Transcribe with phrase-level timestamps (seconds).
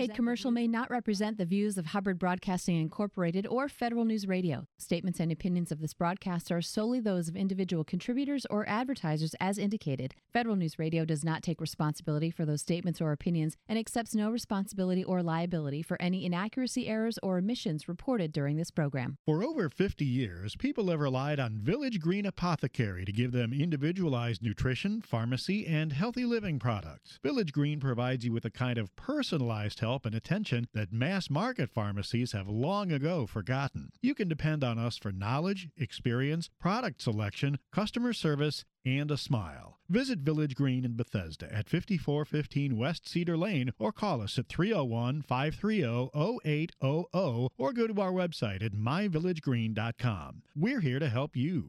[0.00, 4.66] paid commercial may not represent the views of Hubbard Broadcasting Incorporated or Federal News Radio.
[4.78, 9.58] Statements and opinions of this broadcast are solely those of individual contributors or advertisers as
[9.58, 10.14] indicated.
[10.32, 14.30] Federal News Radio does not take responsibility for those statements or opinions and accepts no
[14.30, 19.18] responsibility or liability for any inaccuracy, errors, or omissions reported during this program.
[19.26, 24.42] For over 50 years, people have relied on Village Green Apothecary to give them individualized
[24.42, 27.18] nutrition, pharmacy, and healthy living products.
[27.22, 31.68] Village Green provides you with a kind of personalized help and attention that mass market
[31.68, 33.90] pharmacies have long ago forgotten.
[34.00, 39.80] You can depend on us for knowledge, experience, product selection, customer service, and a smile.
[39.88, 45.22] Visit Village Green in Bethesda at 5415 West Cedar Lane or call us at 301
[45.22, 46.10] 530
[46.44, 50.42] 0800 or go to our website at myvillagegreen.com.
[50.54, 51.68] We're here to help you.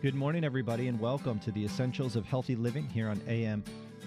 [0.00, 3.62] Good morning, everybody, and welcome to the Essentials of Healthy Living here on AM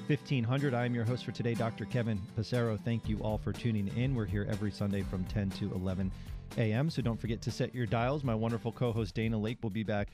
[0.09, 0.73] 1500.
[0.73, 1.85] I am your host for today, Dr.
[1.85, 2.79] Kevin Passero.
[2.83, 4.15] Thank you all for tuning in.
[4.15, 6.11] We're here every Sunday from 10 to 11
[6.57, 8.23] a.m., so don't forget to set your dials.
[8.23, 10.07] My wonderful co host Dana Lake will be back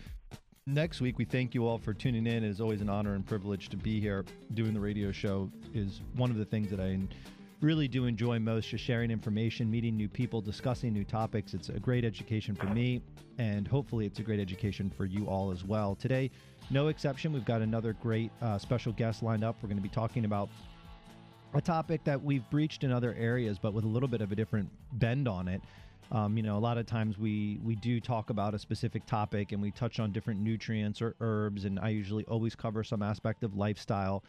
[0.67, 1.17] next week.
[1.17, 2.43] We thank you all for tuning in.
[2.43, 4.25] It is always an honor and privilege to be here.
[4.53, 6.99] Doing the radio show is one of the things that I
[7.61, 11.53] really do enjoy most just sharing information, meeting new people, discussing new topics.
[11.53, 13.02] It's a great education for me,
[13.37, 15.95] and hopefully, it's a great education for you all as well.
[15.95, 16.31] Today,
[16.69, 17.33] no exception.
[17.33, 19.55] We've got another great uh, special guest lined up.
[19.61, 20.49] We're going to be talking about
[21.53, 24.35] a topic that we've breached in other areas, but with a little bit of a
[24.35, 25.61] different bend on it.
[26.11, 29.52] Um, you know, a lot of times we we do talk about a specific topic
[29.52, 33.43] and we touch on different nutrients or herbs, and I usually always cover some aspect
[33.43, 34.23] of lifestyle.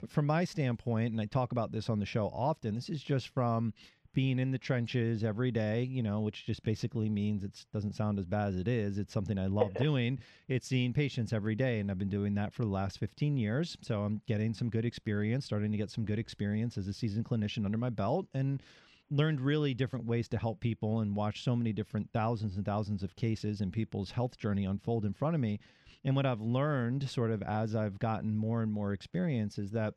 [0.00, 3.02] But from my standpoint, and I talk about this on the show often, this is
[3.02, 3.72] just from
[4.16, 8.18] being in the trenches every day, you know, which just basically means it doesn't sound
[8.18, 8.96] as bad as it is.
[8.96, 10.18] It's something I love doing.
[10.48, 13.76] It's seeing patients every day, and I've been doing that for the last 15 years.
[13.82, 17.26] So I'm getting some good experience, starting to get some good experience as a seasoned
[17.26, 18.62] clinician under my belt, and
[19.10, 23.02] learned really different ways to help people and watched so many different thousands and thousands
[23.02, 25.60] of cases and people's health journey unfold in front of me.
[26.04, 29.92] And what I've learned sort of as I've gotten more and more experience is that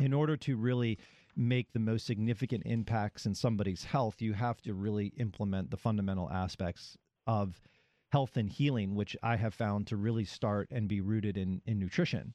[0.00, 0.98] in order to really
[1.36, 6.30] make the most significant impacts in somebody's health, you have to really implement the fundamental
[6.30, 7.60] aspects of
[8.10, 11.78] health and healing, which I have found to really start and be rooted in, in
[11.78, 12.34] nutrition.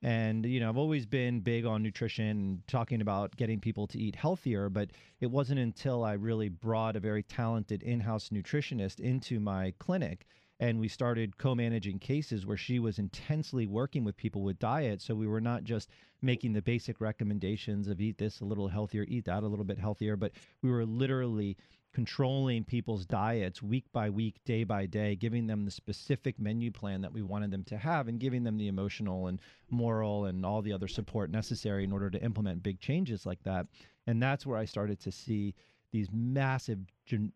[0.00, 4.14] And, you know, I've always been big on nutrition, talking about getting people to eat
[4.14, 9.40] healthier, but it wasn't until I really brought a very talented in house nutritionist into
[9.40, 10.24] my clinic
[10.60, 15.00] and we started co-managing cases where she was intensely working with people with diet.
[15.00, 15.88] So we were not just
[16.22, 19.78] making the basic recommendations of eat this a little healthier eat that a little bit
[19.78, 20.32] healthier but
[20.62, 21.56] we were literally
[21.94, 27.00] controlling people's diets week by week day by day giving them the specific menu plan
[27.00, 29.40] that we wanted them to have and giving them the emotional and
[29.70, 33.66] moral and all the other support necessary in order to implement big changes like that.
[34.06, 35.54] And that's where i started to see
[35.92, 36.80] these massive,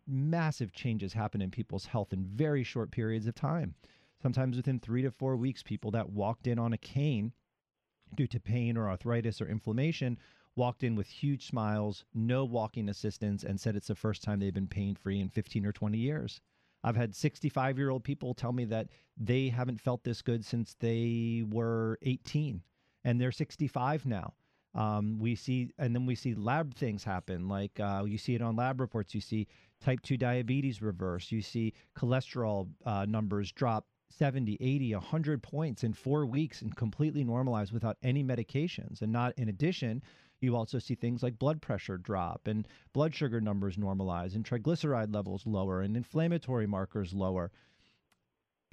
[0.07, 3.75] massive changes happen in people's health in very short periods of time.
[4.21, 7.33] Sometimes within three to four weeks, people that walked in on a cane
[8.15, 10.17] due to pain or arthritis or inflammation
[10.55, 14.53] walked in with huge smiles, no walking assistance, and said it's the first time they've
[14.53, 16.39] been pain free in 15 or 20 years.
[16.83, 20.75] I've had 65 year old people tell me that they haven't felt this good since
[20.79, 22.61] they were 18
[23.03, 24.33] and they're 65 now.
[24.75, 27.47] Um, we see, and then we see lab things happen.
[27.47, 29.13] Like uh, you see it on lab reports.
[29.13, 29.47] You see
[29.81, 31.31] type 2 diabetes reverse.
[31.31, 37.23] You see cholesterol uh, numbers drop 70, 80, 100 points in four weeks and completely
[37.23, 39.01] normalize without any medications.
[39.01, 40.03] And not in addition,
[40.39, 45.13] you also see things like blood pressure drop and blood sugar numbers normalize and triglyceride
[45.13, 47.51] levels lower and inflammatory markers lower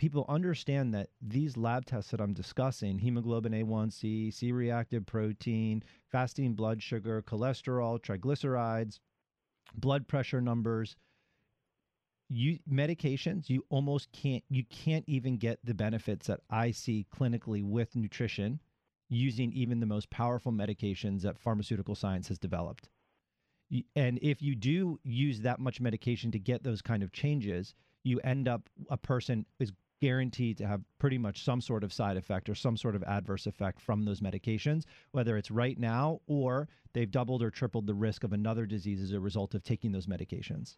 [0.00, 6.54] people understand that these lab tests that I'm discussing hemoglobin A1C, C reactive protein, fasting
[6.54, 8.98] blood sugar, cholesterol, triglycerides,
[9.74, 10.96] blood pressure numbers
[12.32, 17.62] you medications you almost can't you can't even get the benefits that I see clinically
[17.62, 18.60] with nutrition
[19.10, 22.88] using even the most powerful medications that pharmaceutical science has developed.
[23.96, 27.74] And if you do use that much medication to get those kind of changes,
[28.04, 32.16] you end up a person is guaranteed to have pretty much some sort of side
[32.16, 36.68] effect or some sort of adverse effect from those medications, whether it's right now or
[36.92, 40.06] they've doubled or tripled the risk of another disease as a result of taking those
[40.06, 40.76] medications.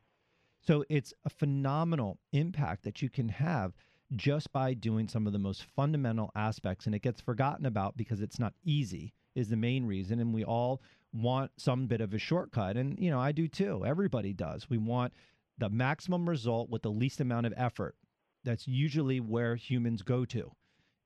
[0.60, 3.72] So it's a phenomenal impact that you can have
[4.14, 6.86] just by doing some of the most fundamental aspects.
[6.86, 10.20] And it gets forgotten about because it's not easy, is the main reason.
[10.20, 10.82] And we all
[11.12, 12.76] want some bit of a shortcut.
[12.76, 13.84] And, you know, I do too.
[13.84, 14.68] Everybody does.
[14.68, 15.12] We want
[15.58, 17.96] the maximum result with the least amount of effort.
[18.44, 20.52] That's usually where humans go to,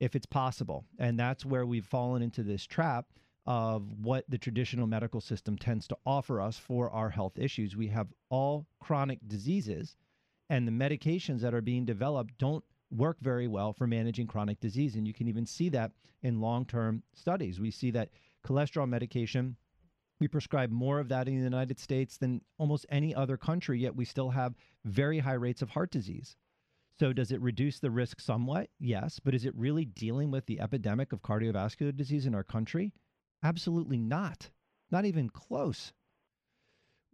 [0.00, 0.84] if it's possible.
[0.98, 3.06] And that's where we've fallen into this trap
[3.46, 7.76] of what the traditional medical system tends to offer us for our health issues.
[7.76, 9.96] We have all chronic diseases,
[10.50, 14.94] and the medications that are being developed don't work very well for managing chronic disease.
[14.96, 15.92] And you can even see that
[16.22, 17.60] in long term studies.
[17.60, 18.10] We see that
[18.44, 19.56] cholesterol medication,
[20.20, 23.94] we prescribe more of that in the United States than almost any other country, yet
[23.94, 24.54] we still have
[24.84, 26.36] very high rates of heart disease.
[26.98, 28.70] So, does it reduce the risk somewhat?
[28.78, 29.20] Yes.
[29.22, 32.94] But is it really dealing with the epidemic of cardiovascular disease in our country?
[33.42, 34.50] Absolutely not.
[34.90, 35.92] Not even close.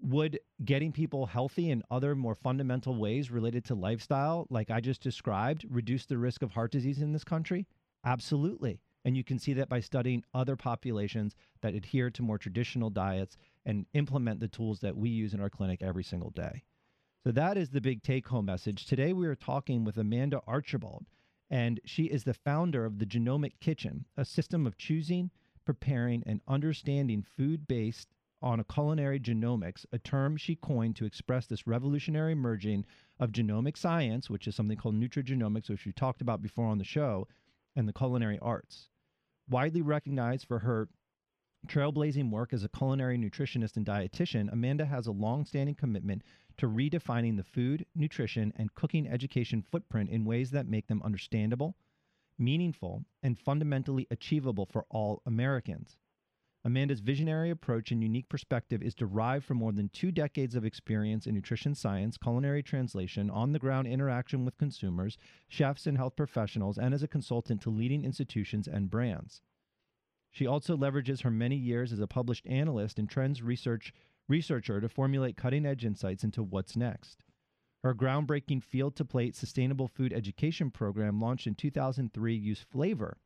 [0.00, 5.02] Would getting people healthy in other more fundamental ways related to lifestyle, like I just
[5.02, 7.66] described, reduce the risk of heart disease in this country?
[8.04, 8.80] Absolutely.
[9.04, 13.36] And you can see that by studying other populations that adhere to more traditional diets
[13.64, 16.64] and implement the tools that we use in our clinic every single day.
[17.24, 18.84] So that is the big take home message.
[18.84, 21.06] Today we are talking with Amanda Archibald,
[21.48, 25.30] and she is the founder of the Genomic Kitchen, a system of choosing,
[25.64, 28.08] preparing, and understanding food based
[28.42, 32.84] on a culinary genomics, a term she coined to express this revolutionary merging
[33.20, 36.84] of genomic science, which is something called nutrigenomics, which we talked about before on the
[36.84, 37.28] show,
[37.76, 38.88] and the culinary arts.
[39.48, 40.88] Widely recognized for her
[41.68, 46.22] trailblazing work as a culinary nutritionist and dietitian, Amanda has a long-standing commitment
[46.56, 51.76] to redefining the food, nutrition, and cooking education footprint in ways that make them understandable,
[52.38, 55.96] meaningful, and fundamentally achievable for all Americans.
[56.64, 61.26] Amanda's visionary approach and unique perspective is derived from more than two decades of experience
[61.26, 66.78] in nutrition science, culinary translation, on the ground interaction with consumers, chefs, and health professionals,
[66.78, 69.42] and as a consultant to leading institutions and brands.
[70.30, 73.92] She also leverages her many years as a published analyst in trends research
[74.28, 77.24] researcher to formulate cutting edge insights into what's next.
[77.82, 83.18] Her groundbreaking field to plate sustainable food education program launched in 2003 used flavor.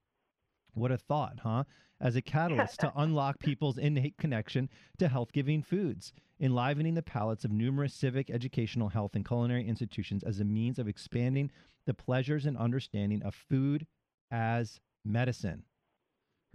[0.73, 1.65] What a thought, huh?
[2.01, 7.45] As a catalyst to unlock people's innate connection to health giving foods, enlivening the palates
[7.45, 11.51] of numerous civic, educational, health, and culinary institutions as a means of expanding
[11.87, 13.87] the pleasures and understanding of food
[14.31, 15.65] as medicine.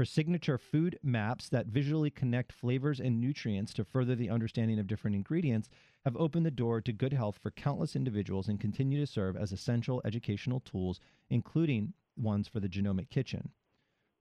[0.01, 4.87] Her signature food maps that visually connect flavors and nutrients to further the understanding of
[4.87, 5.69] different ingredients
[6.05, 9.51] have opened the door to good health for countless individuals and continue to serve as
[9.51, 10.99] essential educational tools,
[11.29, 13.51] including ones for the genomic kitchen.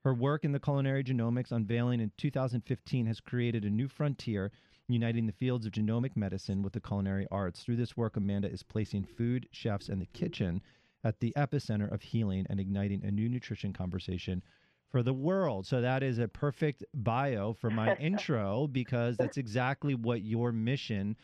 [0.05, 4.53] Her work in the culinary genomics unveiling in 2015 has created a new frontier
[4.87, 7.65] uniting the fields of genomic medicine with the culinary arts.
[7.65, 10.61] Through this work, Amanda is placing food, chefs, and the kitchen
[11.03, 14.43] at the epicenter of healing and igniting a new nutrition conversation
[14.91, 15.67] for the world.
[15.67, 21.17] So that is a perfect bio for my intro because that's exactly what your mission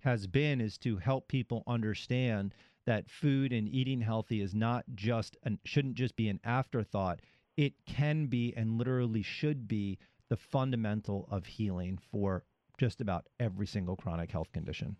[0.00, 2.54] has been is to help people understand
[2.86, 7.20] that food and eating healthy is not just and shouldn't just be an afterthought.
[7.56, 9.98] It can be and literally should be
[10.28, 12.44] the fundamental of healing for
[12.78, 14.96] just about every single chronic health condition.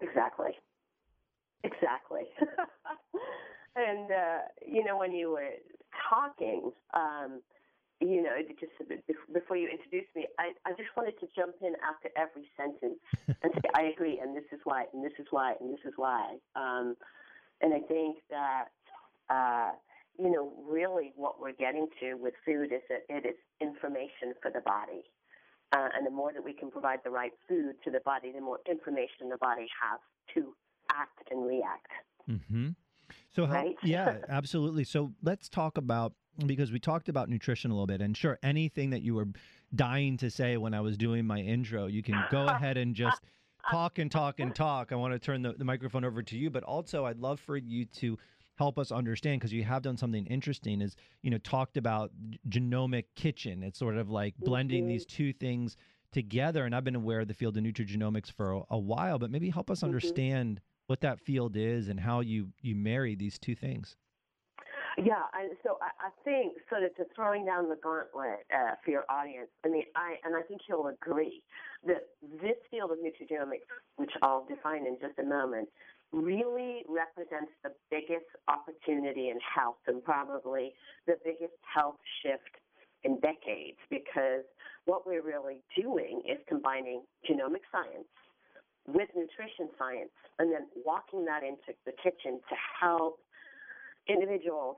[0.00, 0.58] Exactly.
[1.62, 2.24] Exactly.
[3.76, 5.50] and uh, you know when you were
[6.08, 7.40] talking, um,
[8.00, 8.72] you know, just
[9.32, 13.00] before you introduced me, I, I just wanted to jump in after every sentence
[13.42, 15.94] and say, I agree, and this is why, and this is why, and this is
[15.96, 16.36] why.
[16.56, 16.96] Um,
[17.60, 18.66] and I think that,
[19.30, 19.70] uh,
[20.18, 24.50] you know, really what we're getting to with food is that it is information for
[24.50, 25.04] the body.
[25.72, 28.40] Uh, and the more that we can provide the right food to the body, the
[28.40, 29.98] more information the body has
[30.34, 30.54] to
[30.92, 31.90] act and react.
[32.30, 32.68] Mm-hmm.
[33.34, 33.76] So, how, right?
[33.82, 34.84] yeah, absolutely.
[34.84, 36.14] So, let's talk about
[36.46, 39.28] because we talked about nutrition a little bit, and sure, anything that you were
[39.74, 43.20] dying to say when I was doing my intro, you can go ahead and just
[43.70, 44.92] talk and talk and talk.
[44.92, 47.56] I want to turn the, the microphone over to you, but also I'd love for
[47.56, 48.18] you to
[48.56, 52.12] help us understand because you have done something interesting is you know talked about
[52.48, 54.90] genomic kitchen it's sort of like blending mm-hmm.
[54.90, 55.76] these two things
[56.12, 59.30] together and i've been aware of the field of nutrigenomics for a, a while but
[59.30, 59.86] maybe help us mm-hmm.
[59.86, 63.96] understand what that field is and how you you marry these two things.
[64.96, 65.26] Yeah,
[65.64, 69.48] so I, I think sort of to throwing down the gauntlet uh, for your audience.
[69.64, 71.42] I mean, I and I think you'll agree
[71.86, 72.06] that
[72.40, 75.68] this field of nutrigenomics, which I'll define in just a moment,
[76.12, 80.74] really represents the biggest opportunity in health and probably
[81.06, 82.62] the biggest health shift
[83.02, 84.46] in decades because
[84.86, 88.06] what we're really doing is combining genomic science
[88.86, 93.18] with nutrition science and then walking that into the kitchen to help
[94.08, 94.76] individuals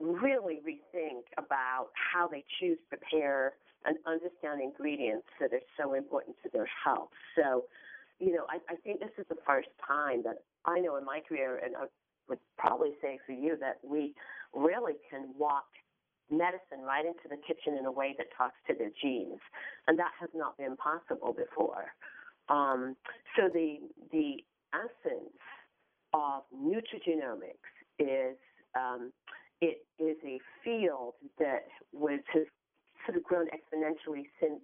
[0.00, 6.50] really rethink about how they choose, prepare, and understand ingredients that are so important to
[6.52, 7.10] their health.
[7.36, 7.64] So,
[8.18, 11.20] you know, I, I think this is the first time that I know in my
[11.26, 11.84] career, and I
[12.28, 14.14] would probably say for you, that we
[14.54, 15.66] really can walk
[16.30, 19.38] medicine right into the kitchen in a way that talks to their genes,
[19.86, 21.94] and that has not been possible before.
[22.48, 22.96] Um,
[23.36, 23.78] so the
[24.12, 25.34] the essence
[26.14, 28.36] of nutrigenomics is
[28.76, 29.12] um,
[29.60, 32.44] it is a field that was has
[33.06, 34.60] sort of grown exponentially since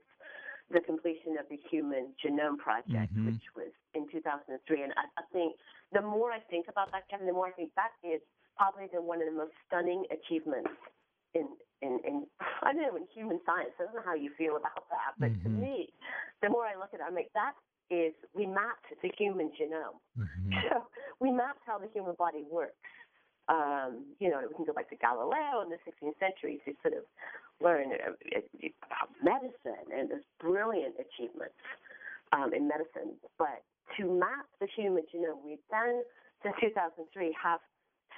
[0.71, 3.27] the completion of the Human Genome Project, mm-hmm.
[3.27, 4.49] which was in 2003.
[4.83, 5.55] And I, I think
[5.93, 8.21] the more I think about that, Kevin, the more I think that is
[8.57, 10.71] probably the, one of the most stunning achievements
[11.35, 11.49] in,
[11.83, 12.27] in, in
[12.63, 13.73] I don't know in human science.
[13.81, 15.45] I don't know how you feel about that, but mm-hmm.
[15.45, 15.93] to me,
[16.41, 17.53] the more I look at it, I'm like that
[17.93, 20.01] is we mapped the human genome.
[20.17, 20.57] Mm-hmm.
[20.73, 20.89] So
[21.21, 22.89] we mapped how the human body works.
[23.49, 26.95] Um, you know, we can go back to Galileo in the 16th century to sort
[26.95, 27.05] of
[27.61, 28.17] learn uh,
[28.87, 31.59] about medicine and there's brilliant achievements
[32.33, 33.19] um, in medicine.
[33.39, 33.63] But
[33.99, 36.03] to map the human genome, we then,
[36.43, 37.61] since 2003, have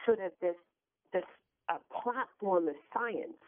[0.06, 0.56] sort of this
[1.12, 1.24] this
[1.68, 3.40] uh, platform of science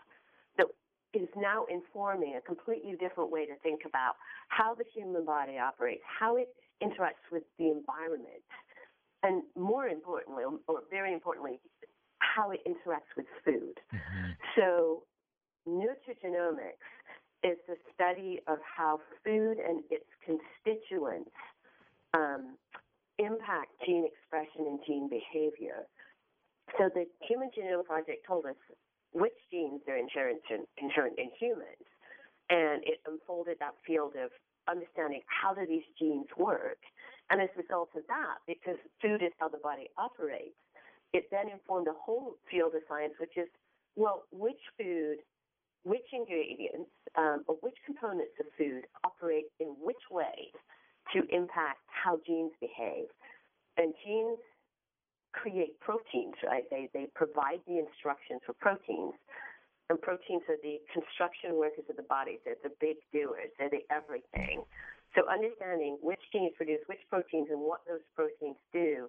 [1.22, 4.14] is now informing a completely different way to think about
[4.48, 6.48] how the human body operates, how it
[6.82, 8.44] interacts with the environment,
[9.22, 11.58] and more importantly, or very importantly,
[12.18, 13.78] how it interacts with food.
[13.94, 14.30] Mm-hmm.
[14.56, 15.02] So,
[15.68, 16.86] nutrigenomics
[17.42, 21.30] is the study of how food and its constituents
[22.14, 22.56] um,
[23.18, 25.86] impact gene expression and gene behavior.
[26.78, 28.56] So the Human Genome Project told us
[29.16, 31.88] which genes are inherent in, inherent in humans,
[32.50, 34.28] and it unfolded that field of
[34.68, 36.78] understanding how do these genes work.
[37.30, 40.60] And as a result of that, because food is how the body operates,
[41.14, 43.48] it then informed a whole field of science, which is,
[43.96, 45.24] well, which food,
[45.82, 50.52] which ingredients, um, or which components of food operate in which ways
[51.14, 53.08] to impact how genes behave.
[53.78, 54.38] And genes
[55.36, 56.64] create proteins, right?
[56.72, 59.14] They, they provide the instructions for proteins.
[59.88, 62.40] And proteins are the construction workers of the body.
[62.42, 63.54] They're the big doers.
[63.60, 64.66] They're the everything.
[65.14, 69.06] So understanding which genes produce which proteins and what those proteins do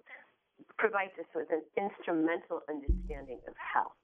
[0.78, 3.98] provides us with an instrumental understanding of health.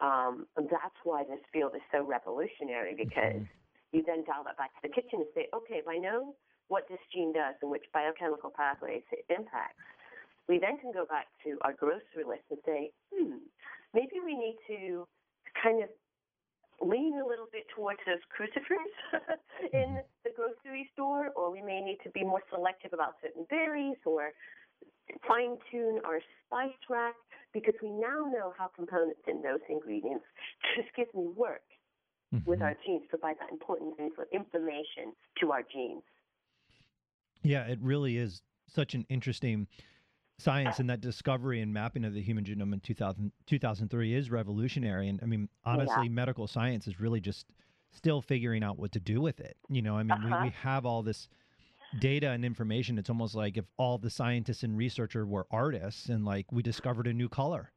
[0.00, 3.92] Um, and that's why this field is so revolutionary because mm-hmm.
[3.92, 6.34] you then dial that back to the kitchen and say, okay, if I know
[6.66, 9.78] what this gene does and which biochemical pathways it impacts,
[10.48, 13.38] we then can go back to our grocery list and say, hmm,
[13.94, 15.06] maybe we need to
[15.62, 15.88] kind of
[16.82, 18.92] lean a little bit towards those crucifers
[19.72, 20.24] in mm-hmm.
[20.24, 24.30] the grocery store, or we may need to be more selective about certain berries or
[25.26, 27.14] fine tune our spice rack
[27.52, 30.24] because we now know how components in those ingredients,
[30.76, 31.62] just gives me work
[32.34, 32.48] mm-hmm.
[32.48, 33.94] with our genes, provide that important
[34.32, 36.02] information to our genes.
[37.42, 39.66] Yeah, it really is such an interesting
[40.42, 45.08] science and that discovery and mapping of the human genome in 2000, 2003 is revolutionary.
[45.08, 46.10] And I mean, honestly, yeah.
[46.10, 47.46] medical science is really just
[47.92, 49.56] still figuring out what to do with it.
[49.68, 50.38] You know, I mean, uh-huh.
[50.42, 51.28] we, we have all this
[52.00, 52.98] data and information.
[52.98, 57.06] It's almost like if all the scientists and researcher were artists and like we discovered
[57.06, 57.72] a new color.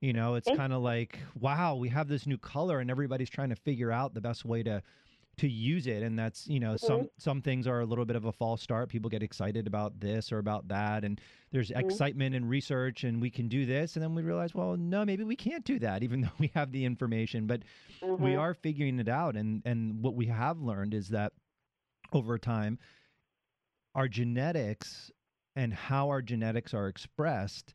[0.00, 3.48] You know, it's kind of like, wow, we have this new color and everybody's trying
[3.48, 4.82] to figure out the best way to
[5.36, 6.86] to use it and that's you know mm-hmm.
[6.86, 9.98] some some things are a little bit of a false start people get excited about
[10.00, 11.80] this or about that and there's mm-hmm.
[11.80, 15.24] excitement and research and we can do this and then we realize well no maybe
[15.24, 17.62] we can't do that even though we have the information but
[18.02, 18.22] mm-hmm.
[18.22, 21.32] we are figuring it out and and what we have learned is that
[22.12, 22.78] over time
[23.94, 25.10] our genetics
[25.56, 27.74] and how our genetics are expressed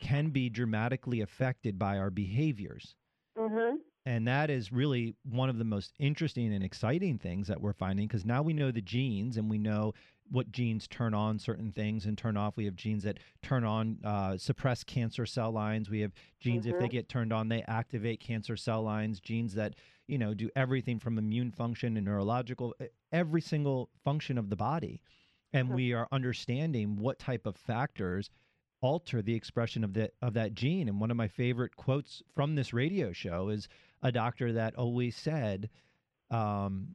[0.00, 2.96] can be dramatically affected by our behaviors
[3.38, 3.76] mm-hmm.
[4.06, 8.06] And that is really one of the most interesting and exciting things that we're finding
[8.06, 9.92] because now we know the genes and we know
[10.30, 12.56] what genes turn on certain things and turn off.
[12.56, 15.90] We have genes that turn on, uh, suppress cancer cell lines.
[15.90, 16.74] We have genes, mm-hmm.
[16.74, 16.92] if they mm-hmm.
[16.92, 19.20] get turned on, they activate cancer cell lines.
[19.20, 19.74] Genes that,
[20.06, 22.74] you know, do everything from immune function and neurological,
[23.12, 25.00] every single function of the body.
[25.52, 25.76] And mm-hmm.
[25.76, 28.30] we are understanding what type of factors
[28.80, 30.88] alter the expression of that of that gene.
[30.88, 33.68] And one of my favorite quotes from this radio show is
[34.02, 35.70] a doctor that always said,
[36.30, 36.94] um,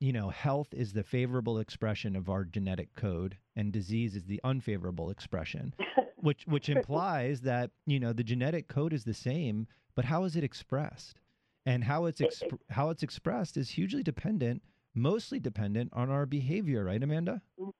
[0.00, 4.40] you know, health is the favorable expression of our genetic code, and disease is the
[4.42, 5.74] unfavorable expression,
[6.16, 10.34] which which implies that you know the genetic code is the same, but how is
[10.34, 11.20] it expressed,
[11.64, 14.62] and how it's exp- how it's expressed is hugely dependent,
[14.94, 17.42] mostly dependent on our behavior, right, Amanda?
[17.60, 17.70] Mm-hmm.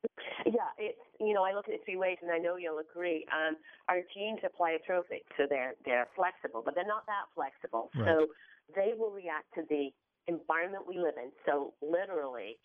[0.46, 3.26] Yeah, it's you know I look at it three ways, and I know you'll agree.
[3.32, 3.56] Um,
[3.88, 7.90] our genes are pleiotropic, so they're they're flexible, but they're not that flexible.
[7.96, 8.06] Right.
[8.06, 8.26] So
[8.74, 9.90] they will react to the
[10.28, 11.30] environment we live in.
[11.46, 12.58] So literally,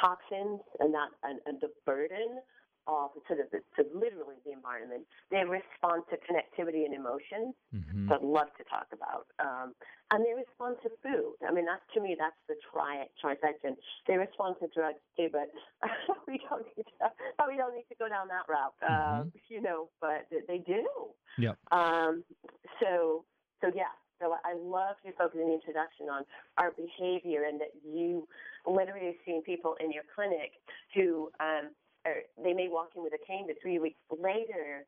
[0.00, 2.40] toxins and that and, and the burden
[2.86, 5.06] of sort of the, so literally the environment.
[5.30, 7.54] They respond to connectivity and emotions.
[7.70, 8.08] Mm-hmm.
[8.08, 9.30] So I'd love to talk about.
[9.38, 9.74] Um,
[10.10, 11.38] and they respond to food.
[11.46, 13.78] I mean, that's to me, that's the tri trifecta.
[14.08, 15.48] They respond to drugs too, but
[16.26, 17.06] we don't need to.
[17.46, 18.74] We don't need to go down that route.
[18.82, 19.28] Mm-hmm.
[19.28, 20.84] Uh, you know, but they do.
[21.38, 21.56] Yep.
[21.70, 22.24] Um,
[22.80, 23.24] so
[23.60, 23.94] so yeah.
[24.20, 24.54] So I
[25.18, 26.24] your in the introduction on
[26.58, 28.26] our behavior and that you
[28.66, 30.52] literally seen people in your clinic
[30.94, 31.70] who um,
[32.06, 34.86] are, they may walk in with a cane, but three weeks later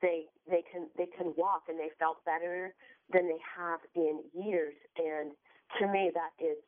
[0.00, 2.74] they they can they can walk and they felt better
[3.12, 4.74] than they have in years.
[4.98, 5.32] And
[5.80, 6.58] to me, that is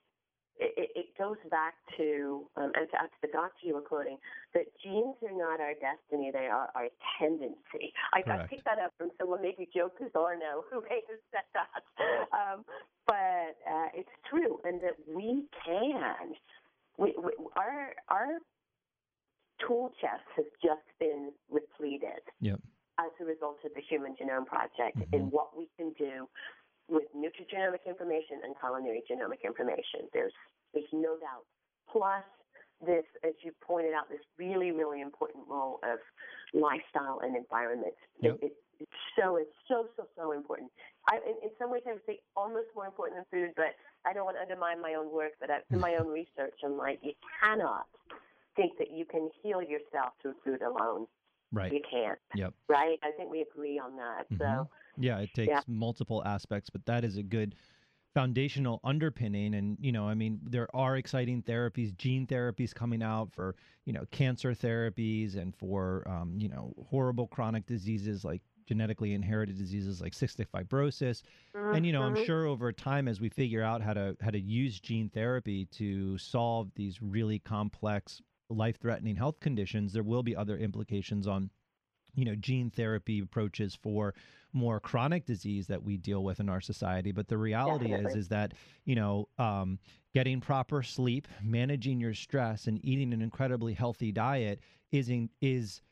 [0.59, 4.19] it, it goes back to um, and to, to the doctor you were quoting
[4.55, 7.93] that genes are not our destiny; they are our tendency.
[8.13, 11.83] I, I picked that up from someone, maybe Joe Pizzorno, who may have said that.
[12.31, 12.65] Um,
[13.07, 16.35] but uh, it's true, and that we can.
[16.97, 18.39] We, we, our our
[19.67, 22.61] tool chest has just been repleted yep.
[22.99, 25.15] as a result of the Human Genome Project mm-hmm.
[25.15, 26.29] and what we can do
[26.89, 30.09] with nutrigenomic information and culinary genomic information.
[30.13, 30.33] There's
[30.73, 31.47] there's no doubt.
[31.91, 32.25] Plus
[32.85, 35.99] this, as you pointed out, this really, really important role of
[36.53, 37.95] lifestyle and environment.
[38.21, 38.39] Yep.
[38.43, 40.71] It, it, it's so it's so so so important.
[41.09, 44.13] I, in, in some ways, I would say almost more important than food, but I
[44.13, 45.33] don't want to undermine my own work.
[45.41, 47.87] But I, in my own research, I'm like, you cannot
[48.57, 51.07] think that you can heal yourself through food alone.
[51.53, 51.73] Right.
[51.73, 52.19] You can't.
[52.35, 52.53] Yep.
[52.69, 52.99] Right.
[53.03, 54.25] I think we agree on that.
[54.33, 54.43] Mm-hmm.
[54.43, 54.69] So.
[54.99, 55.61] Yeah, it takes yeah.
[55.67, 57.55] multiple aspects, but that is a good
[58.15, 63.33] foundational underpinning and you know i mean there are exciting therapies gene therapies coming out
[63.33, 69.13] for you know cancer therapies and for um, you know horrible chronic diseases like genetically
[69.15, 71.23] inherited diseases like cystic fibrosis
[71.57, 71.75] mm-hmm.
[71.75, 74.41] and you know i'm sure over time as we figure out how to how to
[74.41, 80.37] use gene therapy to solve these really complex life threatening health conditions there will be
[80.37, 81.51] other implications on
[82.15, 84.15] you know gene therapy approaches for
[84.53, 88.13] more chronic disease that we deal with in our society but the reality Definitely.
[88.13, 88.53] is is that
[88.85, 89.79] you know um,
[90.13, 94.61] getting proper sleep managing your stress and eating an incredibly healthy diet
[94.93, 95.83] is in, is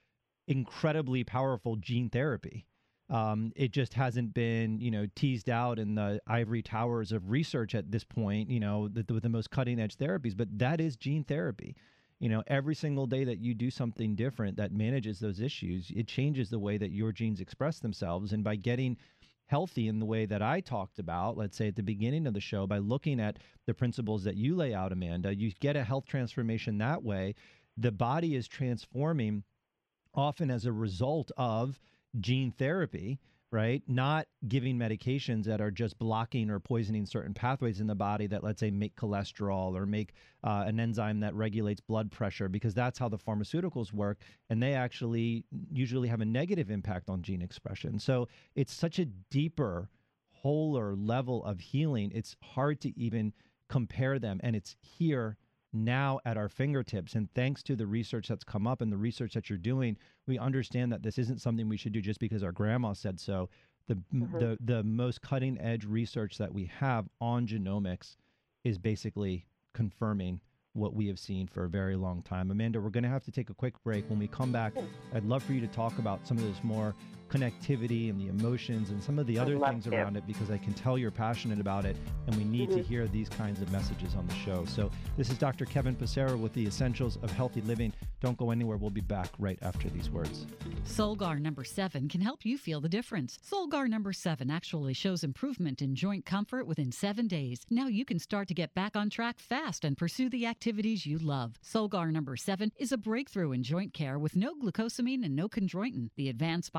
[0.47, 2.67] incredibly powerful gene therapy
[3.11, 7.75] um, it just hasn't been, you know, teased out in the ivory towers of research
[7.75, 10.35] at this point, you know, the, with the most cutting edge therapies.
[10.35, 11.77] But that is gene therapy
[12.23, 16.07] you know every single day that you do something different that manages those issues it
[16.07, 18.97] changes the way that your genes express themselves and by getting
[19.53, 22.41] healthy in the way that I talked about, let's say at the beginning of the
[22.41, 26.07] show, by looking at the principles that you lay out, Amanda, you get a health
[26.07, 27.35] transformation that way.
[27.77, 29.45] The body is transforming
[30.15, 31.79] often as a result of
[32.19, 33.19] gene therapy,
[33.53, 33.83] right?
[33.87, 38.43] Not giving medications that are just blocking or poisoning certain pathways in the body that,
[38.43, 42.99] let's say, make cholesterol or make uh, an enzyme that regulates blood pressure, because that's
[42.99, 44.19] how the pharmaceuticals work.
[44.49, 47.99] And they actually usually have a negative impact on gene expression.
[47.99, 49.91] So it's such a deeper,
[50.31, 52.11] wholer level of healing.
[52.15, 53.35] It's hard to even
[53.69, 54.41] compare them.
[54.43, 55.37] And it's here
[55.73, 57.15] now at our fingertips.
[57.15, 60.39] And thanks to the research that's come up and the research that you're doing, we
[60.39, 63.49] understand that this isn't something we should do just because our grandma said so.
[63.89, 64.39] The, Mhm.
[64.39, 68.17] the, the most cutting edge research that we have on genomics
[68.65, 70.41] is basically confirming
[70.75, 72.51] what we have seen for a very long time.
[72.51, 74.09] Amanda, we're going to have to take a quick break.
[74.09, 74.73] When we come back,
[75.13, 76.95] I'd love for you to talk about some of those more
[77.33, 79.95] connectivity and the emotions and some of the other things to.
[79.97, 82.85] around it because I can tell you're passionate about it and we need to Mhm.
[82.85, 84.65] hear these kinds of messages on the show.
[84.67, 85.65] So, this is Dr.
[85.65, 87.93] Kevin Passero with the Essentials of Healthy Living.
[88.21, 88.77] Don't go anywhere.
[88.77, 90.47] We'll be back right after these words.
[90.85, 93.39] Solgar number 7 can help you feel the difference.
[93.43, 97.65] Solgar number 7 actually shows improvement in joint comfort within 7 days.
[97.71, 101.19] Now you can start to get back on track fast and pursue the activities you
[101.19, 101.59] love.
[101.63, 106.11] Solgar number 7 is a breakthrough in joint care with no glucosamine and no chondroitin.
[106.17, 106.73] The advanced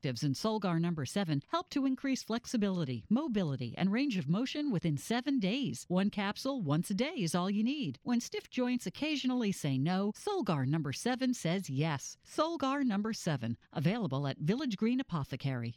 [0.00, 4.96] bioactives in Solgar number 7 help to increase flexibility, mobility, and range of motion within
[4.96, 5.84] 7 days.
[5.88, 7.98] One capsule once a day is all you need.
[8.02, 12.16] When stiff joints occasionally say no, Solgar number 7 says yes.
[12.26, 15.76] Solgar number 7, available at Village Green Apothecary.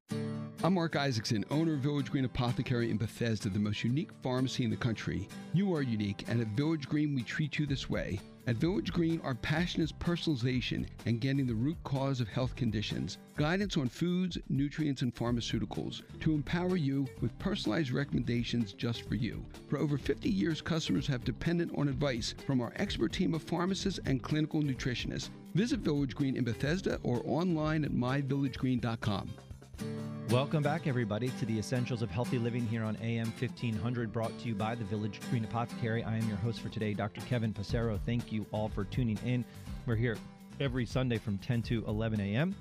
[0.63, 4.69] I'm Mark Isaacson, owner of Village Green Apothecary in Bethesda, the most unique pharmacy in
[4.69, 5.27] the country.
[5.53, 8.19] You are unique, and at Village Green, we treat you this way.
[8.45, 13.17] At Village Green, our passion is personalization and getting the root cause of health conditions,
[13.37, 19.43] guidance on foods, nutrients, and pharmaceuticals to empower you with personalized recommendations just for you.
[19.67, 23.99] For over 50 years, customers have depended on advice from our expert team of pharmacists
[24.05, 25.31] and clinical nutritionists.
[25.55, 29.31] Visit Village Green in Bethesda or online at myvillagegreen.com.
[30.31, 34.47] Welcome back, everybody, to the Essentials of Healthy Living here on AM 1500, brought to
[34.47, 36.05] you by the Village Green Apothecary.
[36.05, 37.19] I am your host for today, Dr.
[37.25, 37.99] Kevin Passero.
[38.05, 39.43] Thank you all for tuning in.
[39.85, 40.15] We're here
[40.61, 42.55] every Sunday from 10 to 11 a.m.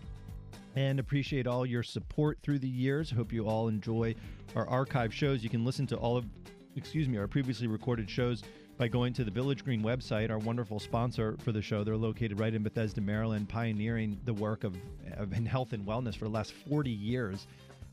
[0.74, 3.08] and appreciate all your support through the years.
[3.08, 4.16] Hope you all enjoy
[4.56, 5.44] our archive shows.
[5.44, 6.26] You can listen to all of,
[6.74, 8.42] excuse me, our previously recorded shows
[8.80, 11.84] by going to the Village Green website, our wonderful sponsor for the show.
[11.84, 14.74] They're located right in Bethesda, Maryland, pioneering the work of,
[15.18, 17.46] of in health and wellness for the last 40 years.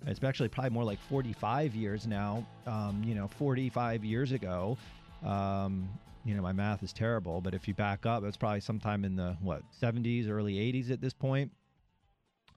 [0.06, 2.48] It's actually probably more like 45 years now.
[2.66, 4.78] Um, you know, 45 years ago,
[5.26, 5.90] um,
[6.24, 9.18] you know, my math is terrible, but if you back up, it's probably sometime in
[9.18, 11.52] the what 70s, early 80s at this point.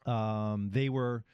[0.07, 1.25] Um, they were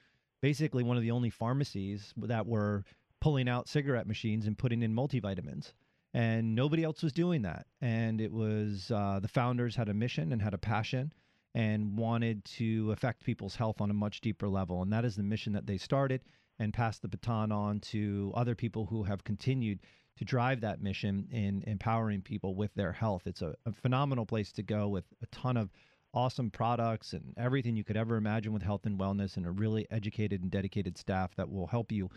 [0.40, 2.84] basically one of the only pharmacies that were
[3.20, 5.72] pulling out cigarette machines and putting in multivitamins
[6.16, 7.66] and nobody else was doing that.
[7.82, 11.12] And it was uh, the founders had a mission and had a passion
[11.54, 14.80] and wanted to affect people's health on a much deeper level.
[14.80, 16.22] And that is the mission that they started
[16.58, 19.80] and passed the baton on to other people who have continued
[20.16, 23.24] to drive that mission in empowering people with their health.
[23.26, 25.68] It's a, a phenomenal place to go with a ton of
[26.14, 29.86] awesome products and everything you could ever imagine with health and wellness and a really
[29.90, 32.08] educated and dedicated staff that will help you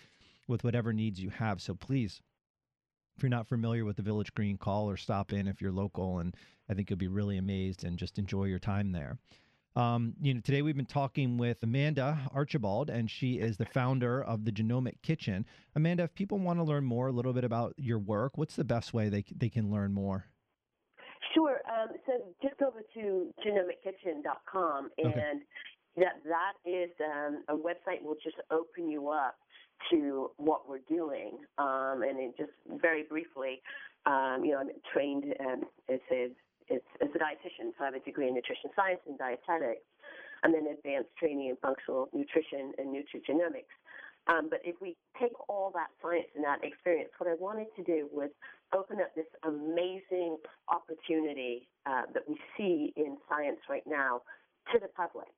[0.48, 1.62] with whatever needs you have.
[1.62, 2.22] So please
[3.20, 6.20] if you're not familiar with the Village Green, call or stop in if you're local,
[6.20, 6.38] and
[6.70, 9.18] I think you'll be really amazed and just enjoy your time there.
[9.76, 14.24] Um, you know, today we've been talking with Amanda Archibald, and she is the founder
[14.24, 15.46] of the Genomic Kitchen.
[15.76, 18.64] Amanda, if people want to learn more, a little bit about your work, what's the
[18.64, 20.26] best way they they can learn more?
[21.34, 21.60] Sure.
[21.70, 25.32] Um, so just go over to genomickitchen.com, and okay.
[25.98, 29.36] That that is um, a website will just open you up
[29.92, 31.40] to what we're doing.
[31.58, 33.62] Um, and it just very briefly,
[34.06, 36.30] um, you know, I'm trained um, as a
[36.72, 39.82] as, as a dietitian, so I have a degree in nutrition science and dietetics,
[40.44, 43.74] and then advanced training in functional nutrition and nutrigenomics.
[44.28, 47.84] Um, but if we take all that science and that experience, what I wanted to
[47.84, 48.30] do was
[48.76, 50.38] open up this amazing
[50.70, 54.22] opportunity uh, that we see in science right now
[54.72, 55.34] to the public.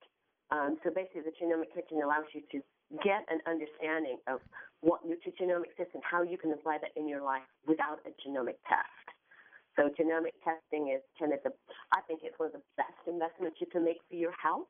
[0.51, 2.59] Um, so basically, the Genomic Kitchen allows you to
[3.03, 4.43] get an understanding of
[4.81, 8.59] what nutrigenomics is and how you can apply that in your life without a genomic
[8.67, 9.07] test.
[9.79, 11.55] So genomic testing is kind of the,
[11.93, 14.67] I think it's one of the best investments you can make for your health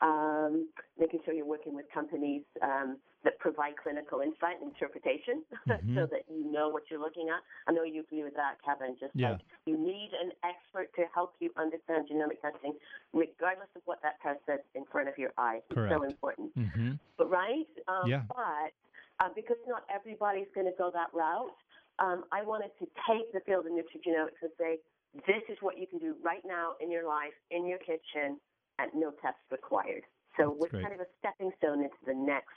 [0.00, 5.96] um, making sure you're working with companies um, that provide clinical insight and interpretation mm-hmm.
[5.96, 7.40] so that you know what you're looking at.
[7.66, 8.96] I know you agree with that, Kevin.
[9.00, 9.32] Just yeah.
[9.32, 12.74] like you need an expert to help you understand genomic testing,
[13.12, 15.62] regardless of what that test says in front of your eyes.
[15.72, 15.92] Correct.
[15.92, 16.58] It's so important.
[16.58, 16.92] Mm-hmm.
[17.16, 17.70] But right?
[17.88, 18.22] Um, yeah.
[18.28, 18.74] But
[19.20, 21.54] uh, because not everybody's going to go that route,
[21.98, 24.78] um, I wanted to take the field of nutrigenomics and say,
[25.26, 28.40] this is what you can do right now in your life, in your kitchen,
[28.78, 30.02] at no tests required.
[30.36, 30.82] So That's we're great.
[30.82, 32.54] kind of a stepping stone into the next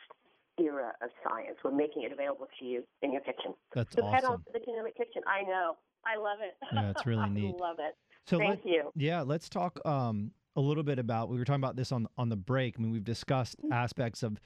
[0.59, 1.57] era of science.
[1.63, 3.53] We're making it available to you in your kitchen.
[3.73, 4.13] That's so awesome.
[4.13, 5.21] head on to the Genomic Kitchen.
[5.27, 5.77] I know.
[6.05, 6.55] I love it.
[6.73, 7.55] Yeah, it's really neat.
[7.59, 7.95] I love it.
[8.25, 8.91] So Thank you.
[8.95, 11.29] Yeah, let's talk um, a little bit about.
[11.29, 12.75] We were talking about this on on the break.
[12.77, 13.71] I mean, we've discussed mm-hmm.
[13.71, 14.39] aspects of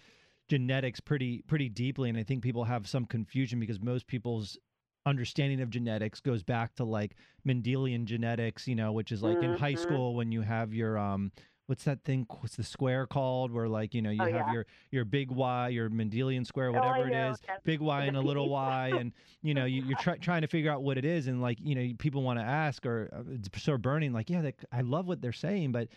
[0.50, 4.58] genetics pretty pretty deeply, and I think people have some confusion because most people's
[5.06, 7.16] understanding of genetics goes back to like
[7.48, 9.54] Mendelian genetics, you know, which is like mm-hmm.
[9.54, 9.82] in high mm-hmm.
[9.82, 11.32] school when you have your um
[11.72, 12.28] what's that thing?
[12.42, 13.50] What's the square called?
[13.50, 14.52] Where like you know you Oh, have yeah.
[14.52, 17.32] your your big Y, your Mendelian square, Oh, whatever it know.
[17.32, 20.42] is, That's- big Y and a little Y, and you know you, you're try, trying
[20.42, 23.10] to figure out what it is, and like you know people want to ask or
[23.16, 25.88] uh, it's sort of burning like yeah, they, I love what they're saying, but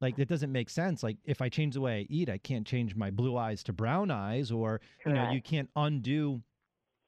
[0.00, 1.02] like it doesn't make sense.
[1.02, 3.72] Like if I change the way I eat, I can't change my blue eyes to
[3.72, 6.42] brown eyes, or you know you can't undo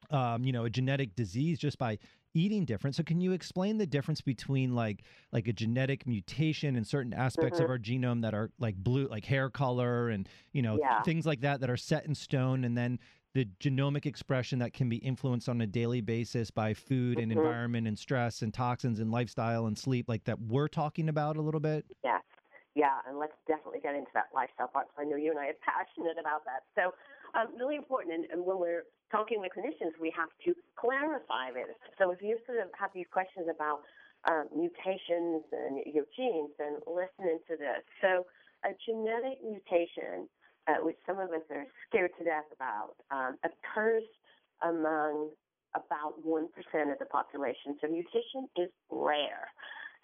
[0.09, 1.97] um, you know, a genetic disease just by
[2.37, 2.95] eating different.
[2.95, 7.59] So can you explain the difference between like like a genetic mutation and certain aspects
[7.59, 7.69] of Mhm.
[7.69, 11.03] our genome that are like blue like hair color and you know Yeah.
[11.03, 12.99] things like that that are set in stone and then
[13.33, 17.31] the genomic expression that can be influenced on a daily basis by food and Mhm.
[17.31, 21.41] environment and stress and toxins and lifestyle and sleep like that we're talking about a
[21.41, 22.23] little bit Yes.
[22.75, 24.87] Yeah, and let's definitely get into that lifestyle part.
[24.95, 26.61] So I know you and I are passionate about that.
[26.77, 26.93] So,
[27.35, 28.13] um, really important.
[28.13, 31.75] And, and when we're talking with clinicians, we have to clarify this.
[31.97, 33.81] So, if you sort of have these questions about
[34.27, 37.83] um, mutations and your genes, then listen into this.
[38.01, 38.25] So,
[38.65, 40.27] a genetic mutation,
[40.67, 44.03] uh, which some of us are scared to death about, um, occurs
[44.63, 45.29] among
[45.75, 46.47] about 1%
[46.91, 47.77] of the population.
[47.81, 49.47] So, mutation is rare.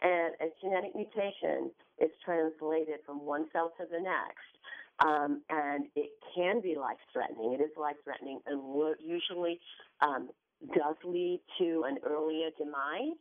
[0.01, 4.51] And a genetic mutation is translated from one cell to the next.
[4.99, 7.53] Um, and it can be life threatening.
[7.53, 8.61] It is life threatening and
[8.99, 9.59] usually
[10.01, 10.29] um,
[10.73, 13.17] does lead to an earlier demise.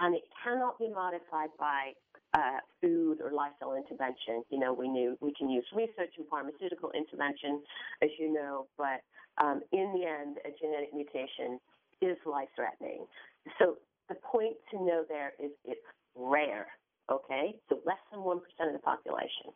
[0.00, 1.92] And it cannot be modified by
[2.34, 4.42] uh, food or lifestyle intervention.
[4.50, 7.62] You know, we knew we can use research and pharmaceutical intervention,
[8.02, 9.00] as you know, but
[9.38, 11.58] um, in the end, a genetic mutation
[12.02, 13.06] is life threatening.
[13.58, 13.76] So
[14.08, 15.80] the point to know there is it's
[16.16, 16.66] rare,
[17.10, 17.54] okay?
[17.68, 19.54] So less than 1% of the population.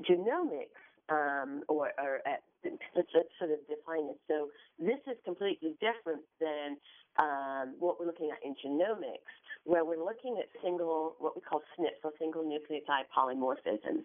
[0.00, 0.78] Genomics,
[1.08, 4.18] um, or, or uh, let's, let's sort of define it.
[4.28, 6.76] So this is completely different than
[7.18, 9.28] um, what we're looking at in genomics,
[9.64, 14.04] where we're looking at single, what we call SNPs, or single nucleotide polymorphisms.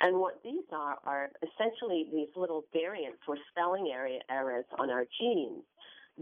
[0.00, 5.04] And what these are are essentially these little variants or spelling area errors on our
[5.20, 5.64] genes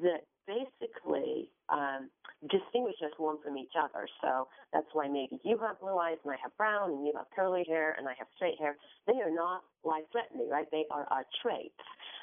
[0.03, 2.11] that basically um,
[2.50, 4.07] distinguish us one from each other.
[4.20, 7.26] So that's why maybe you have blue eyes and I have brown, and you have
[7.35, 8.76] curly hair and I have straight hair.
[9.07, 10.66] They are not life threatening, right?
[10.70, 11.74] They are our traits.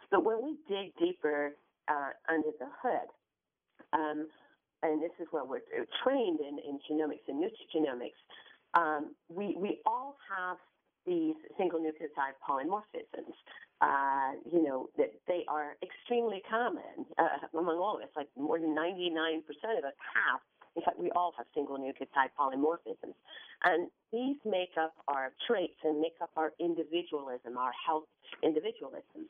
[0.10, 1.56] But when we dig deeper
[1.88, 3.10] uh, under the hood,
[3.94, 4.28] um,
[4.84, 5.62] and this is where we're
[6.04, 8.20] trained in, in genomics and nutrigenomics,
[8.74, 10.58] um, we, we all have
[11.06, 13.34] these single nucleotide polymorphisms.
[13.82, 18.60] Uh, you know, that they are extremely common uh, among all of us, like more
[18.60, 19.42] than 99%
[19.76, 20.40] of us have.
[20.76, 23.18] In fact, we all have single nucleotide polymorphisms.
[23.64, 28.06] And these make up our traits and make up our individualism, our health
[28.44, 29.26] individualism.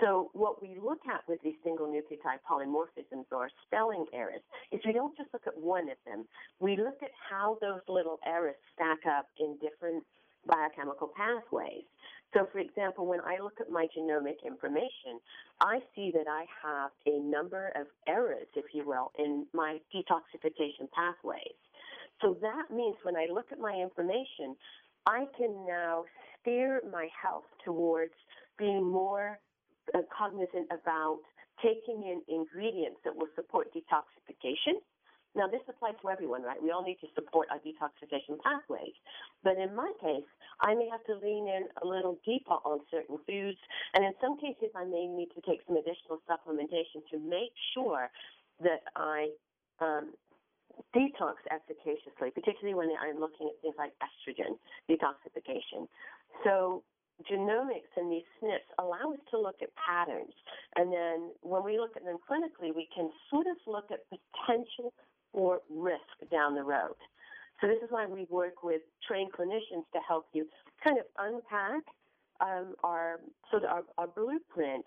[0.00, 4.42] So what we look at with these single nucleotide polymorphisms or spelling errors
[4.72, 6.24] is we don't just look at one of them.
[6.58, 10.02] We look at how those little errors stack up in different
[10.46, 11.84] biochemical pathways.
[12.34, 15.20] So, for example, when I look at my genomic information,
[15.60, 20.90] I see that I have a number of errors, if you will, in my detoxification
[20.92, 21.54] pathways.
[22.20, 24.56] So that means when I look at my information,
[25.06, 26.04] I can now
[26.40, 28.14] steer my health towards
[28.58, 29.38] being more
[29.94, 31.20] uh, cognizant about
[31.62, 34.80] taking in ingredients that will support detoxification.
[35.34, 36.62] Now, this applies to everyone, right?
[36.62, 38.94] We all need to support our detoxification pathways.
[39.42, 40.26] But in my case,
[40.60, 43.58] I may have to lean in a little deeper on certain foods.
[43.94, 48.10] And in some cases, I may need to take some additional supplementation to make sure
[48.62, 49.30] that I
[49.80, 50.14] um,
[50.94, 54.54] detox efficaciously, particularly when I'm looking at things like estrogen
[54.90, 55.86] detoxification.
[56.44, 56.82] So
[57.30, 60.34] genomics and these SNPs allow us to look at patterns.
[60.76, 64.92] And then when we look at them clinically, we can sort of look at potential
[65.34, 66.94] for risk down the road.
[67.60, 70.46] So this is why we work with trained clinicians to help you
[70.82, 71.82] kind of unpack
[72.40, 73.20] um, our
[73.50, 74.84] sort of our, our blueprint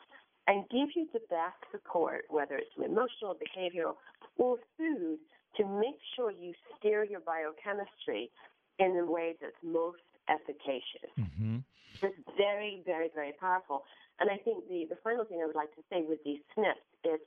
[0.47, 3.95] and give you the best support, whether it's emotional, behavioral,
[4.37, 5.19] or food,
[5.57, 8.31] to make sure you steer your biochemistry
[8.79, 11.11] in the way that's most efficacious.
[11.19, 11.57] mm-hmm.
[12.01, 13.83] It's very, very, very powerful.
[14.19, 17.15] And I think the, the final thing I would like to say with these SNPs
[17.15, 17.19] is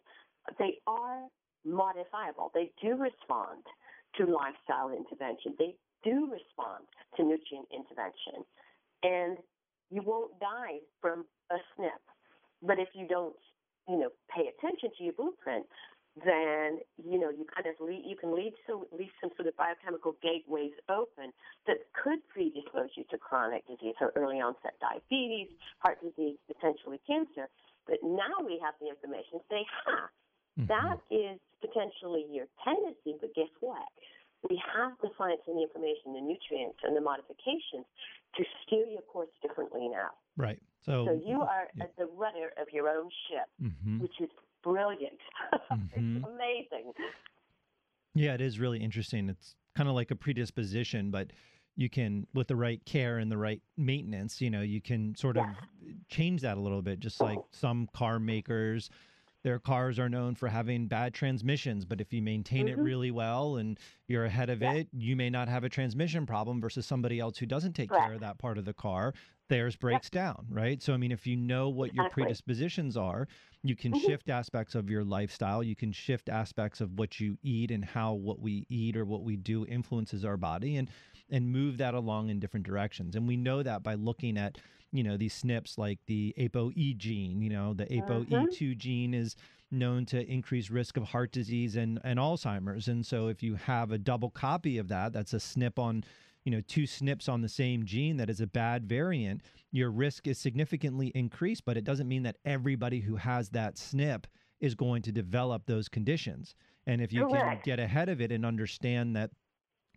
[0.58, 1.22] they are
[1.64, 2.50] modifiable.
[2.54, 3.64] They do respond
[4.16, 5.54] to lifestyle intervention.
[5.58, 6.84] They do respond
[7.16, 8.44] to nutrient intervention.
[9.02, 9.38] And
[9.90, 11.90] you won't die from a SNP.
[12.62, 13.34] But if you don't,
[13.88, 15.66] you know, pay attention to your blueprint,
[16.24, 19.56] then you know you kind of lead, you can leave some leave some sort of
[19.56, 21.30] biochemical gateways open
[21.66, 27.48] that could predispose you to chronic disease or early onset diabetes, heart disease, potentially cancer.
[27.86, 30.10] But now we have the information to say, ha,
[30.58, 30.66] Mm-hmm.
[30.66, 33.86] that is potentially your tendency, but guess what?
[34.48, 37.84] we have the science and the information, the nutrients and the modifications
[38.36, 40.10] to steer your course differently now.
[40.36, 40.58] Right.
[40.84, 41.84] So, so you are yeah.
[41.84, 44.00] at the rudder of your own ship, mm-hmm.
[44.00, 44.30] which is
[44.62, 45.18] brilliant.
[45.70, 46.16] Mm-hmm.
[46.16, 46.92] it's amazing.
[48.14, 49.28] Yeah, it is really interesting.
[49.28, 51.30] It's kind of like a predisposition, but
[51.76, 55.36] you can with the right care and the right maintenance you know you can sort
[55.36, 55.46] of
[56.10, 58.90] change that a little bit just like some car makers
[59.42, 62.80] their cars are known for having bad transmissions but if you maintain mm-hmm.
[62.80, 64.72] it really well and you're ahead of yeah.
[64.72, 68.12] it you may not have a transmission problem versus somebody else who doesn't take care
[68.12, 69.12] of that part of the car
[69.48, 72.02] theirs breaks down right so i mean if you know what exactly.
[72.02, 73.26] your predispositions are
[73.62, 74.06] you can mm-hmm.
[74.06, 78.12] shift aspects of your lifestyle you can shift aspects of what you eat and how
[78.12, 80.88] what we eat or what we do influences our body and
[81.30, 83.16] and move that along in different directions.
[83.16, 84.58] And we know that by looking at,
[84.92, 88.78] you know, these SNPs like the ApoE gene, you know, the ApoE2 mm-hmm.
[88.78, 89.36] gene is
[89.70, 92.88] known to increase risk of heart disease and, and Alzheimer's.
[92.88, 96.04] And so if you have a double copy of that, that's a SNP on,
[96.44, 100.26] you know, two SNPs on the same gene that is a bad variant, your risk
[100.26, 104.24] is significantly increased, but it doesn't mean that everybody who has that SNP
[104.60, 106.54] is going to develop those conditions.
[106.86, 107.62] And if you Correct.
[107.62, 109.30] can get ahead of it and understand that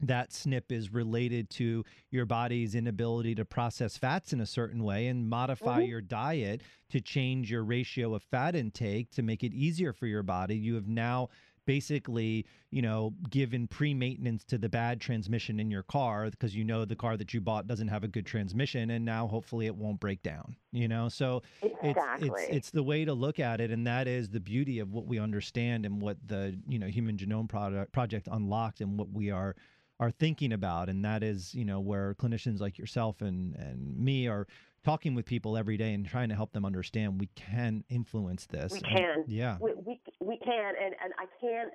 [0.01, 5.08] that SNP is related to your body's inability to process fats in a certain way
[5.08, 5.89] and modify mm-hmm.
[5.89, 10.23] your diet to change your ratio of fat intake to make it easier for your
[10.23, 10.56] body.
[10.56, 11.29] You have now
[11.65, 16.86] basically, you know, given pre-maintenance to the bad transmission in your car because you know
[16.86, 19.99] the car that you bought doesn't have a good transmission and now hopefully it won't
[19.99, 21.10] break down, you know?
[21.10, 21.41] So
[21.82, 22.29] exactly.
[22.29, 24.91] it's it's it's the way to look at it and that is the beauty of
[24.91, 29.12] what we understand and what the, you know, Human Genome Project project unlocked and what
[29.12, 29.56] we are
[29.99, 34.27] are thinking about and that is you know where clinicians like yourself and and me
[34.27, 34.47] are
[34.84, 38.73] talking with people every day and trying to help them understand we can influence this
[38.73, 38.97] we can.
[38.97, 39.58] And, yeah.
[39.62, 41.71] We, we, we can and and i can't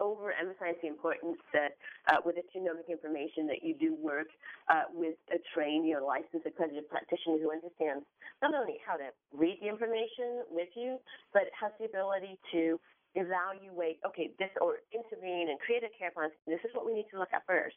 [0.00, 1.76] overemphasize the importance that
[2.10, 4.26] uh, with the genomic information that you do work
[4.68, 8.04] uh, with a trained, you know, licensed accredited practitioner who understands
[8.42, 10.98] not only how to read the information with you,
[11.32, 12.80] but has the ability to
[13.14, 16.32] evaluate, okay, this or intervene and create a care plan.
[16.46, 17.76] This is what we need to look at first.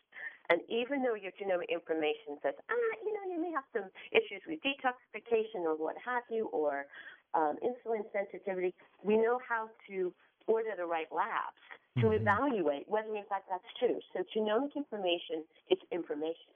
[0.49, 4.41] And even though your genomic information says, ah, you know, you may have some issues
[4.47, 6.85] with detoxification or what have you, or
[7.33, 10.13] um, insulin sensitivity, we know how to
[10.47, 11.59] order the right labs
[11.99, 12.21] to mm-hmm.
[12.21, 13.99] evaluate whether in fact that's true.
[14.13, 16.53] So genomic information is information.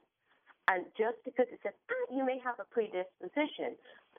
[0.70, 3.74] And just because it says, ah, you may have a predisposition,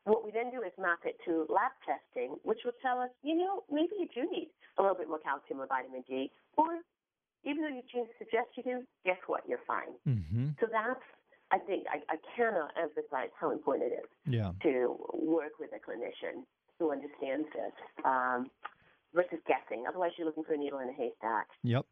[0.05, 3.39] what we then do is map it to lab testing, which will tell us, you
[3.39, 6.83] know, maybe you do need a little bit more calcium or vitamin D, or
[7.45, 9.47] even though your genes suggest you do, guess what?
[9.47, 9.95] You're fine.
[10.09, 10.59] Mm-hmm.
[10.59, 11.07] So that's,
[11.53, 14.51] I think, I, I cannot emphasize how important it is yeah.
[14.63, 16.43] to work with a clinician
[16.79, 18.51] who understands this um,
[19.15, 19.85] versus guessing.
[19.89, 21.47] Otherwise, you're looking for a needle in a haystack.
[21.63, 21.87] Yep.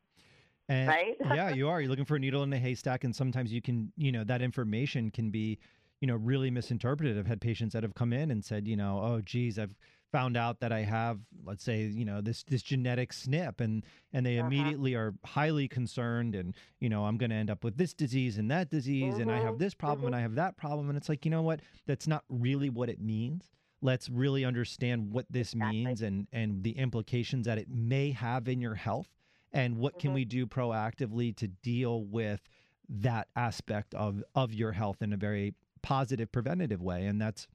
[0.69, 1.17] And right?
[1.21, 1.81] yeah, you are.
[1.81, 4.43] You're looking for a needle in a haystack, and sometimes you can, you know, that
[4.43, 5.59] information can be
[6.01, 7.19] you know, really misinterpreted.
[7.19, 9.75] I've had patients that have come in and said, you know, oh, geez, I've
[10.13, 14.25] found out that I have, let's say, you know, this this genetic SNP, and and
[14.25, 14.47] they uh-huh.
[14.47, 18.39] immediately are highly concerned, and you know, I'm going to end up with this disease
[18.39, 19.23] and that disease, mm-hmm.
[19.23, 19.59] and I have mm-hmm.
[19.59, 20.07] this problem mm-hmm.
[20.09, 21.61] and I have that problem, and it's like, you know what?
[21.87, 23.45] That's not really what it means.
[23.81, 25.85] Let's really understand what this exactly.
[25.85, 29.09] means and and the implications that it may have in your health,
[29.53, 30.01] and what mm-hmm.
[30.01, 32.41] can we do proactively to deal with
[32.89, 37.07] that aspect of of your health in a very positive preventative way.
[37.07, 37.47] And that's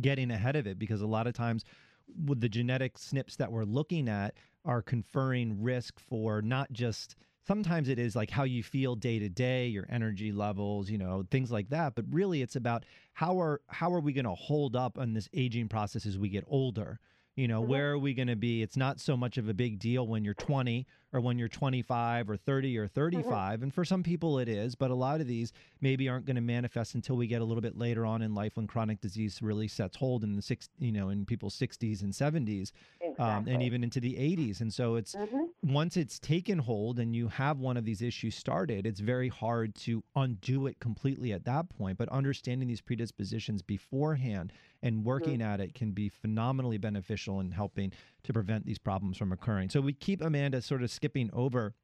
[0.00, 1.64] getting ahead of it because a lot of times
[2.26, 7.88] with the genetic SNPs that we're looking at are conferring risk for not just sometimes
[7.88, 11.50] it is like how you feel day to day your energy levels you know things
[11.50, 14.98] like that but really it's about how are how are we going to hold up
[14.98, 17.00] on this aging process as we get older
[17.36, 17.70] you know, mm-hmm.
[17.70, 18.62] where are we going to be?
[18.62, 22.30] It's not so much of a big deal when you're 20 or when you're 25
[22.30, 23.24] or 30 or 35.
[23.32, 23.62] Mm-hmm.
[23.64, 26.42] And for some people it is, but a lot of these maybe aren't going to
[26.42, 29.68] manifest until we get a little bit later on in life when chronic disease really
[29.68, 33.24] sets hold in the six, you know, in people's 60s and 70s exactly.
[33.24, 34.60] um, and even into the 80s.
[34.60, 35.72] And so it's mm-hmm.
[35.72, 39.74] once it's taken hold and you have one of these issues started, it's very hard
[39.76, 41.98] to undo it completely at that point.
[41.98, 45.04] But understanding these predispositions beforehand and mm-hmm.
[45.04, 45.52] working mm-hmm.
[45.52, 47.92] at it can be phenomenally beneficial in helping
[48.24, 49.70] to prevent these problems from occurring.
[49.70, 51.74] So we keep Amanda sort of skipping over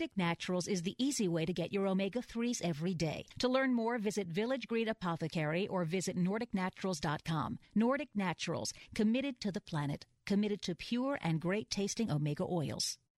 [0.00, 3.26] Nordic Naturals is the easy way to get your omega 3s every day.
[3.38, 7.58] To learn more, visit Village Green Apothecary or visit NordicNaturals.com.
[7.74, 12.96] Nordic Naturals, committed to the planet, committed to pure and great tasting omega oils.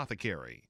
[0.00, 0.69] Apothecary.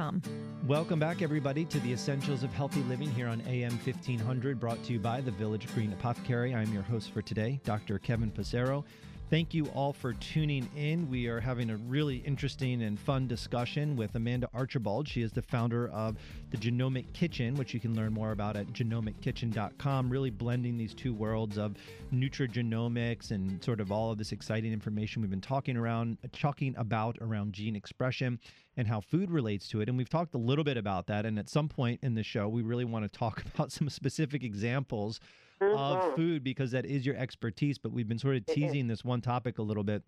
[0.65, 4.93] Welcome back, everybody, to the Essentials of Healthy Living here on AM 1500, brought to
[4.93, 6.55] you by the Village Green Apothecary.
[6.55, 7.99] I'm your host for today, Dr.
[7.99, 8.83] Kevin Passero.
[9.31, 11.09] Thank you all for tuning in.
[11.09, 15.07] We are having a really interesting and fun discussion with Amanda Archibald.
[15.07, 16.17] She is the founder of
[16.49, 21.13] the Genomic Kitchen, which you can learn more about at genomickitchen.com, really blending these two
[21.13, 21.77] worlds of
[22.13, 27.17] nutrigenomics and sort of all of this exciting information we've been talking around talking about
[27.21, 28.37] around gene expression
[28.75, 29.87] and how food relates to it.
[29.87, 31.25] And we've talked a little bit about that.
[31.25, 34.43] And at some point in the show, we really want to talk about some specific
[34.43, 35.21] examples.
[35.61, 37.77] Of food because that is your expertise.
[37.77, 40.03] But we've been sort of teasing this one topic a little bit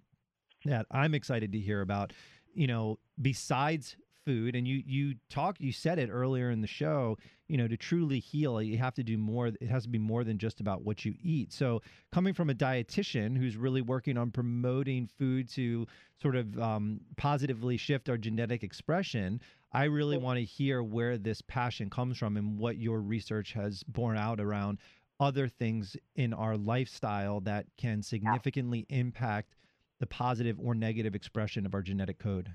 [0.65, 2.13] that I'm excited to hear about.
[2.53, 3.95] You know, besides
[4.25, 7.75] food and you you talk you said it earlier in the show you know to
[7.75, 10.83] truly heal you have to do more it has to be more than just about
[10.83, 11.81] what you eat so
[12.11, 15.85] coming from a dietitian who's really working on promoting food to
[16.21, 19.41] sort of um, positively shift our genetic expression
[19.73, 23.83] i really want to hear where this passion comes from and what your research has
[23.83, 24.77] borne out around
[25.23, 29.55] other things in our lifestyle that can significantly impact
[29.99, 32.51] the positive or negative expression of our genetic code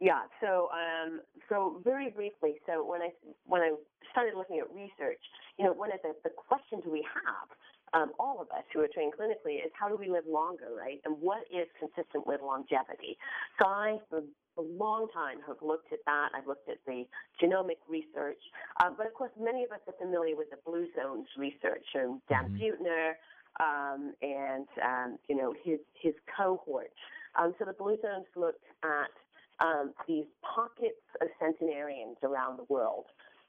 [0.00, 0.24] yeah.
[0.40, 2.56] So, um, so very briefly.
[2.66, 3.10] So when I
[3.44, 3.74] when I
[4.10, 5.20] started looking at research,
[5.58, 7.48] you know, one of the, the questions we have,
[7.92, 11.00] um, all of us who are trained clinically, is how do we live longer, right?
[11.04, 13.18] And what is consistent with longevity?
[13.58, 14.22] So I, for
[14.58, 16.28] a long time, have looked at that.
[16.34, 17.04] I've looked at the
[17.42, 18.40] genomic research,
[18.80, 22.20] uh, but of course, many of us are familiar with the Blue Zones research and
[22.28, 22.56] Dan mm-hmm.
[22.56, 23.12] Buettner.
[23.58, 26.92] Um, and um, you know his his cohort.
[27.34, 29.10] Um, so the Blue Zones looked at
[29.58, 33.06] um, these pockets of centenarians around the world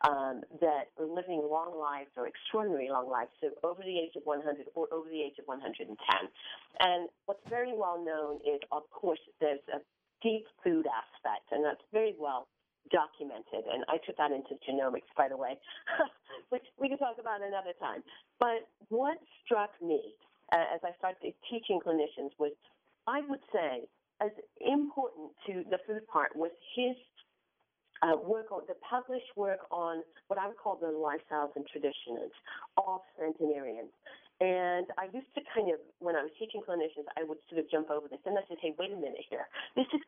[0.07, 4.23] um, that are living long lives or extraordinary long lives, so over the age of
[4.25, 4.43] 100
[4.75, 5.87] or over the age of 110.
[6.79, 9.79] And what's very well known is, of course, there's a
[10.21, 12.47] deep food aspect, and that's very well
[12.89, 13.65] documented.
[13.69, 15.57] And I took that into genomics, by the way,
[16.49, 18.03] which we can talk about another time.
[18.39, 20.01] But what struck me
[20.51, 22.51] uh, as I started teaching clinicians was,
[23.07, 23.87] I would say,
[24.21, 26.95] as important to the food part was his
[28.01, 32.33] uh, work on the published work on what I would call the lifestyles and traditions
[32.77, 33.93] of centenarians.
[34.41, 37.69] And I used to kind of, when I was teaching clinicians, I would sort of
[37.69, 39.45] jump over this and I said, hey, wait a minute here.
[39.75, 40.01] This is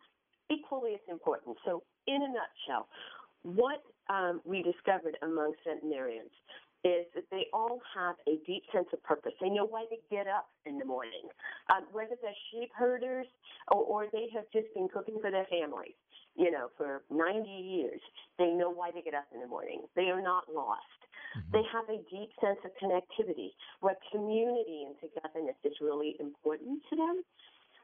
[0.49, 1.57] equally as important.
[1.65, 2.89] So, in a nutshell,
[3.43, 6.33] what um, we discovered among centenarians
[6.83, 9.31] is that they all have a deep sense of purpose.
[9.39, 11.29] They know why they get up in the morning,
[11.71, 13.27] um, whether they're sheep herders
[13.71, 15.95] or, or they have just been cooking for their families
[16.35, 18.01] you know, for 90 years.
[18.39, 19.83] They know why they get up in the morning.
[19.95, 20.81] They are not lost.
[21.37, 21.51] Mm-hmm.
[21.53, 26.95] They have a deep sense of connectivity where community and togetherness is really important to
[26.95, 27.23] them.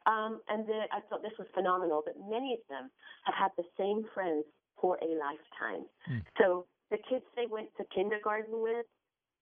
[0.06, 2.90] Um, and the, I thought this was phenomenal that many of them
[3.26, 4.46] have had the same friends
[4.82, 5.86] for a lifetime.
[6.10, 6.24] Mm.
[6.40, 8.86] So the kids they went to kindergarten with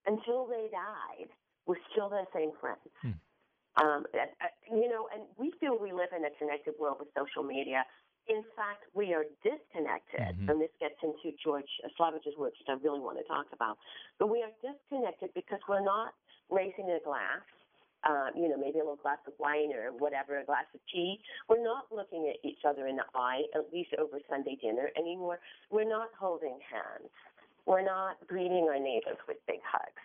[0.05, 1.29] until they died
[1.67, 2.83] were still their same friends.
[3.05, 3.15] Mm.
[3.77, 4.05] Um,
[4.71, 7.85] you know, and we feel we live in a connected world with social media
[8.27, 10.49] in fact, we are disconnected, mm-hmm.
[10.49, 13.77] and this gets into George Slavich's work, which I really want to talk about.
[14.19, 16.11] But we are disconnected because we're not
[16.51, 17.43] raising a glass,
[18.07, 21.19] um, you know, maybe a little glass of wine or whatever, a glass of tea.
[21.49, 25.39] We're not looking at each other in the eye, at least over Sunday dinner anymore.
[25.71, 27.11] We're not holding hands.
[27.65, 30.03] We're not greeting our neighbors with big hugs.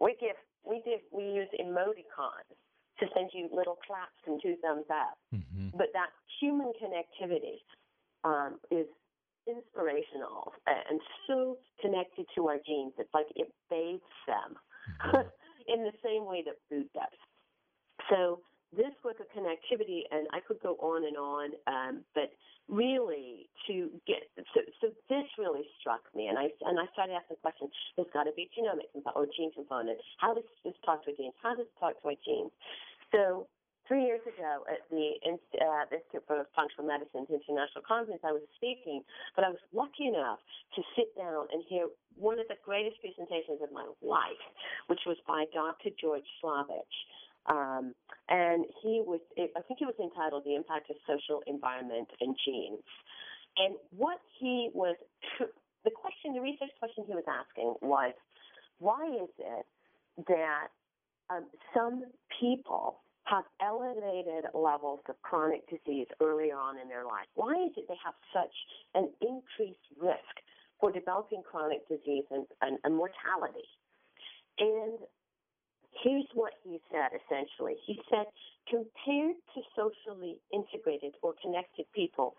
[0.00, 2.56] We give, we give, we use emoticons
[3.00, 5.18] to send you little claps and two thumbs up.
[5.34, 5.76] Mm-hmm.
[5.76, 7.62] But that human connectivity
[8.24, 8.86] um, is
[9.46, 12.92] inspirational and so connected to our genes.
[12.98, 14.58] It's like it bathes them
[15.06, 15.28] mm-hmm.
[15.72, 17.18] in the same way that food does.
[18.10, 18.40] So
[18.74, 22.32] this work of connectivity, and I could go on and on, um, but
[22.68, 24.24] really to get
[24.54, 27.70] so, so this really struck me, and I and I started asking questions.
[27.96, 29.98] There's got to be genomic or gene component.
[30.18, 31.34] How does this talk to genes?
[31.42, 32.50] How does it talk to my genes?
[33.12, 33.46] So
[33.88, 39.02] three years ago at the uh, Institute for Functional Medicine's International Conference, I was speaking,
[39.34, 40.38] but I was lucky enough
[40.76, 44.44] to sit down and hear one of the greatest presentations of my life,
[44.86, 45.90] which was by Dr.
[46.00, 46.96] George Slavich.
[47.46, 47.94] Um,
[48.28, 52.86] and he was, I think he was entitled The Impact of Social Environment and Genes.
[53.58, 54.96] And what he was,
[55.84, 58.14] the question, the research question he was asking was,
[58.78, 59.66] why is it
[60.28, 60.68] that
[61.30, 62.04] um, some
[62.40, 67.26] people have elevated levels of chronic disease early on in their life.
[67.34, 68.54] Why is it they have such
[68.94, 70.34] an increased risk
[70.80, 73.68] for developing chronic disease and, and, and mortality?
[74.58, 74.98] And
[76.02, 77.76] here's what he said essentially.
[77.86, 78.26] He said,
[78.68, 82.34] compared to socially integrated or connected people,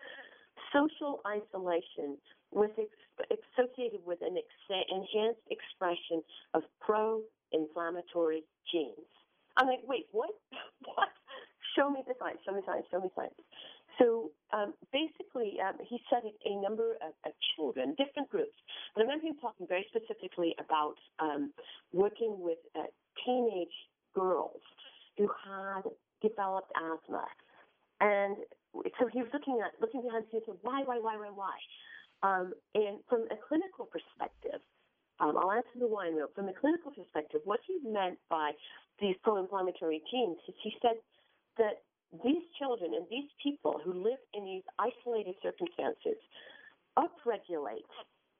[0.72, 2.18] social isolation
[2.52, 6.22] was ex- associated with an ex- enhanced expression
[6.54, 7.22] of pro
[7.52, 9.10] inflammatory genes.
[9.56, 10.30] I'm like, wait, what?
[10.94, 11.08] what?
[11.76, 13.34] Show me the science, show me the science, show me science.
[13.98, 18.54] So um, basically, um, he studied a number of, of, children, different groups.
[18.94, 21.52] And I remember him talking very specifically about um,
[21.92, 22.90] working with uh,
[23.24, 23.74] teenage
[24.14, 24.62] girls
[25.16, 25.82] who had
[26.22, 27.26] developed asthma.
[28.00, 28.36] And
[28.98, 31.56] so he was looking at looking behind the scenes, why, why, why, why, why?
[32.22, 34.60] Um, and from a clinical perspective,
[35.20, 36.14] um, I'll answer the wine.
[36.34, 38.52] From the clinical perspective, what he meant by
[39.00, 40.96] these pro-inflammatory genes is he said
[41.58, 41.82] that
[42.22, 46.18] these children and these people who live in these isolated circumstances
[46.98, 47.86] upregulate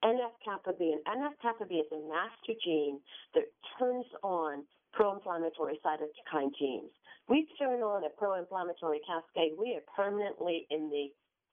[0.05, 0.95] NF-kappa B.
[0.95, 3.01] And NF-kappa B is a master gene
[3.35, 3.45] that
[3.79, 6.93] turns on pro-inflammatory cytokine genes.
[7.29, 11.09] We turn on a pro-inflammatory cascade, we are permanently in the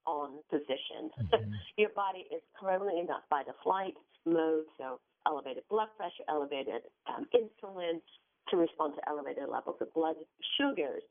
[0.05, 1.09] on position.
[1.31, 1.53] Mm-hmm.
[1.77, 3.93] Your body is permanently not by the flight
[4.25, 8.01] mode, so elevated blood pressure, elevated um, insulin
[8.49, 10.15] to respond to elevated levels of blood
[10.57, 11.03] sugars.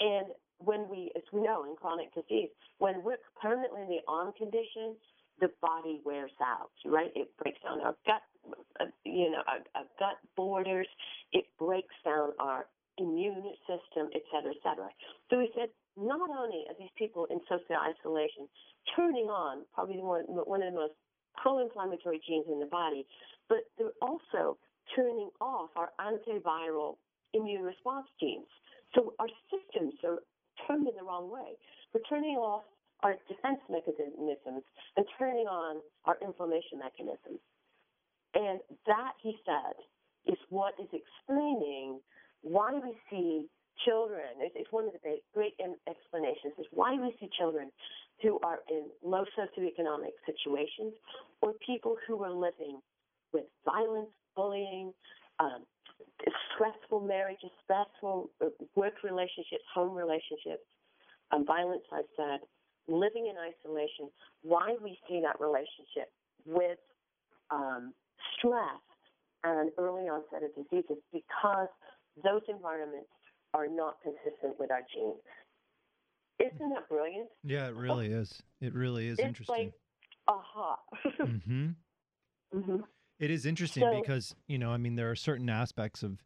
[0.00, 0.26] And
[0.58, 4.96] when we, as we know in chronic disease, when we're permanently in the on condition,
[5.40, 7.10] the body wears out, right?
[7.14, 8.22] It breaks down our gut,
[8.80, 10.88] uh, you know, our, our gut borders.
[11.32, 12.66] It breaks down our
[12.98, 14.88] immune system, et cetera, et cetera.
[15.30, 18.48] So he said, not only are these people in social isolation
[18.96, 20.94] turning on probably one, one of the most
[21.36, 23.06] pro-inflammatory genes in the body,
[23.48, 24.58] but they're also
[24.94, 26.96] turning off our antiviral
[27.34, 28.48] immune response genes.
[28.94, 30.18] So our systems are
[30.66, 31.54] turned in the wrong way.
[31.94, 32.64] We're turning off
[33.02, 34.62] our defense mechanisms
[34.96, 37.40] and turning on our inflammation mechanisms.
[38.34, 39.74] And that, he said,
[40.26, 42.00] is what is explaining
[42.42, 43.46] why we see
[43.84, 44.28] children.
[44.40, 45.54] It's one of the great
[45.88, 47.70] explanations is why we see children
[48.22, 50.92] who are in low socioeconomic situations
[51.42, 52.80] or people who are living
[53.32, 54.92] with violence, bullying,
[55.38, 55.64] um,
[56.54, 60.64] stressful marriages, stressful uh, work relationships, home relationships,
[61.32, 62.40] um, violence, I've said,
[62.88, 64.10] living in isolation,
[64.42, 66.10] why we see that relationship
[66.44, 66.78] with
[67.50, 67.94] um,
[68.36, 68.82] stress
[69.44, 71.68] and early onset of diseases because
[72.22, 73.08] those environments
[73.54, 75.16] are not consistent with our genes.
[76.40, 77.28] Isn't that brilliant?
[77.44, 78.42] Yeah, it really is.
[78.60, 79.56] It really is it's interesting.
[79.56, 79.72] Like,
[80.28, 80.76] aha.
[81.20, 81.68] mm-hmm.
[82.54, 82.76] mm-hmm.
[83.18, 86.22] It is interesting So- because, you know, I mean, there are certain aspects of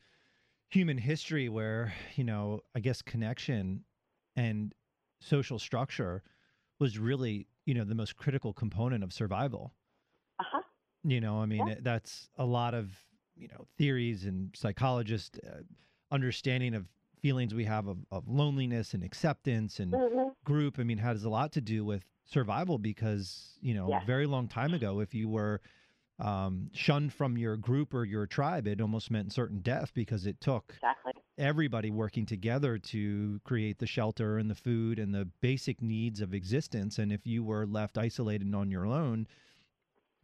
[0.71, 3.85] human history where, you know, I guess connection
[4.37, 4.73] and
[5.21, 6.23] social structure
[6.79, 9.75] was really, you know, the most critical component of survival.
[10.39, 10.61] Uh-huh.
[11.03, 11.75] You know, I mean, Yeah.
[11.81, 12.93] that's a lot of,
[13.37, 15.63] you know, theories and psychologists uh,
[16.11, 16.87] understanding of
[17.25, 20.35] feelings we have of, of loneliness and acceptance and Mhm.
[20.45, 20.79] group.
[20.79, 24.03] I mean, has a lot to do with survival because, you know, Yes.
[24.03, 25.63] a very long time ago, if you were
[26.19, 30.39] um, shunned from your group or your tribe, it almost meant certain death because it
[30.43, 31.13] took Exactly.
[31.39, 36.35] everybody working together to create the shelter and the food and the basic needs of
[36.35, 36.99] existence.
[36.99, 39.27] And if you were left isolated and on your own,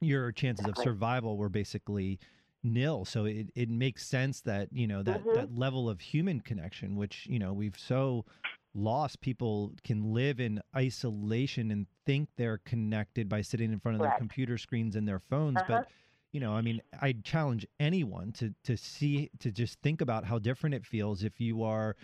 [0.00, 2.18] your chances of survival were basically
[2.62, 3.04] nil.
[3.04, 5.32] So it, it makes sense that, you know, that, Mhm.
[5.32, 8.24] that level of human connection, which, you know, we've so
[8.74, 14.02] lost, people can live in isolation and think they're connected by sitting in front of
[14.02, 15.62] their computer screens and their phones.
[15.62, 15.62] Uh-huh.
[15.62, 15.84] But
[16.32, 20.38] you know, I mean, I challenge anyone to to see to just think about how
[20.38, 21.96] different it feels if you are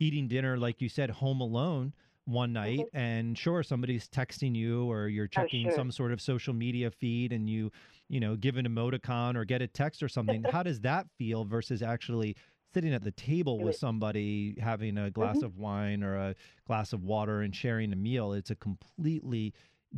[0.00, 1.94] eating dinner, like you said, home alone
[2.28, 5.70] one night, and sure, somebody's texting you or you're checking sure.
[5.70, 7.70] some sort of social media feed, and you,
[8.08, 10.44] you know, give an emoticon or get a text or something.
[10.44, 12.36] how does that feel versus actually
[12.74, 15.42] sitting at the table with somebody having a glass Mhm.
[15.42, 16.34] of wine or a
[16.66, 18.32] glass of water and sharing a meal?
[18.32, 19.54] It's a completely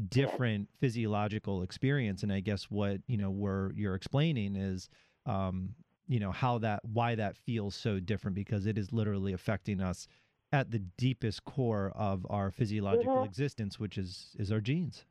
[0.09, 4.89] different physiological experience and i guess what you know we're you're explaining is
[5.26, 5.74] um
[6.07, 10.07] you know how that why that feels so different because it is literally affecting us
[10.53, 13.24] at the deepest core of our physiological Mhm.
[13.24, 15.05] existence which is is our genes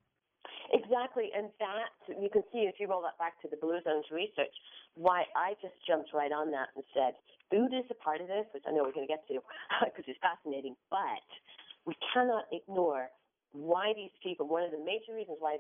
[0.72, 4.06] Exactly, and that you can see if you roll that back to the Blue Zones
[4.12, 4.54] research,
[4.94, 7.14] why I just jumped right on that and said
[7.50, 9.42] food is a part of this, which I know we're going to get to
[9.86, 11.26] because it's fascinating, but
[11.86, 13.10] we cannot ignore
[13.52, 14.48] why these people.
[14.48, 15.58] One of the major reasons why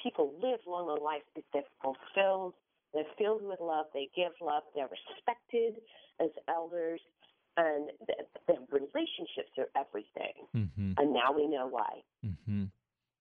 [0.00, 2.54] people live long, long lives is they're fulfilled,
[2.92, 5.82] they're filled with love, they give love, they're respected
[6.20, 7.00] as elders,
[7.56, 10.46] and th- their relationships are everything.
[10.54, 10.92] mm-hmm.
[10.98, 12.02] And now we know why.
[12.24, 12.64] Mm-hmm.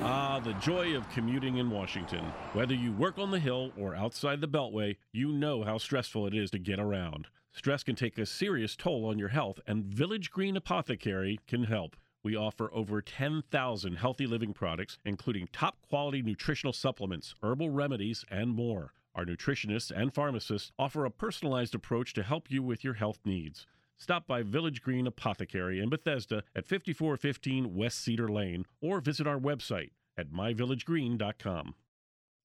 [0.09, 2.23] Ah, the joy of commuting in Washington.
[2.53, 6.33] Whether you work on the Hill or outside the Beltway, you know how stressful it
[6.33, 7.27] is to get around.
[7.51, 11.95] Stress can take a serious toll on your health, and Village Green Apothecary can help.
[12.23, 18.51] We offer over 10,000 healthy living products, including top quality nutritional supplements, herbal remedies, and
[18.51, 18.93] more.
[19.17, 23.65] Our nutritionists and pharmacists offer a personalized approach to help you with your health needs.
[23.97, 29.39] Stop by Village Green Apothecary in Bethesda at 5415 West Cedar Lane or visit our
[29.39, 31.73] website at myvillagegreen.com.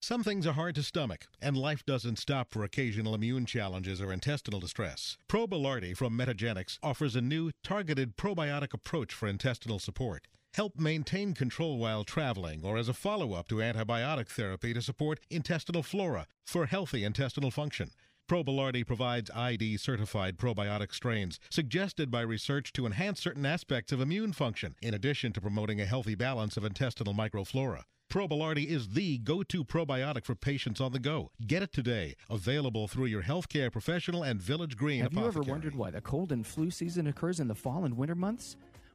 [0.00, 4.10] Some things are hard to stomach, and life doesn't stop for occasional immune challenges or
[4.10, 5.18] intestinal distress.
[5.28, 10.26] Probilardi from Metagenics offers a new, targeted probiotic approach for intestinal support.
[10.54, 15.18] Help maintain control while traveling or as a follow up to antibiotic therapy to support
[15.30, 17.90] intestinal flora for healthy intestinal function.
[18.28, 24.34] Probilardi provides ID certified probiotic strains suggested by research to enhance certain aspects of immune
[24.34, 27.84] function, in addition to promoting a healthy balance of intestinal microflora.
[28.10, 31.30] Probilardi is the go to probiotic for patients on the go.
[31.46, 32.14] Get it today.
[32.28, 35.34] Available through your healthcare professional and Village Green Have apothecary.
[35.34, 38.14] you ever wondered why the cold and flu season occurs in the fall and winter
[38.14, 38.56] months?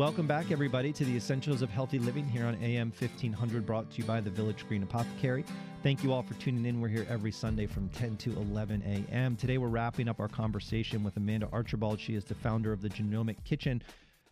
[0.00, 3.98] Welcome back, everybody, to the Essentials of Healthy Living here on AM 1500, brought to
[3.98, 5.44] you by the Village Green Apothecary.
[5.82, 6.80] Thank you all for tuning in.
[6.80, 9.36] We're here every Sunday from 10 to 11 a.m.
[9.36, 12.00] Today, we're wrapping up our conversation with Amanda Archibald.
[12.00, 13.82] She is the founder of the Genomic Kitchen,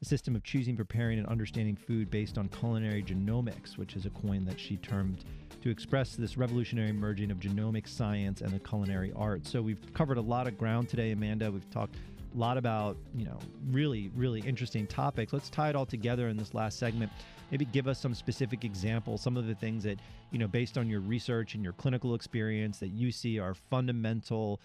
[0.00, 4.10] a system of choosing, preparing, and understanding food based on culinary genomics, which is a
[4.10, 5.26] coin that she termed
[5.60, 9.44] to express this revolutionary merging of genomic science and the culinary art.
[9.46, 11.50] So, we've covered a lot of ground today, Amanda.
[11.50, 11.96] We've talked
[12.34, 13.38] a lot about you know
[13.70, 17.10] really really interesting topics let's tie it all together in this last segment
[17.50, 19.98] maybe give us some specific examples some of the things that
[20.30, 24.60] you know based on your research and your clinical experience that you see are fundamental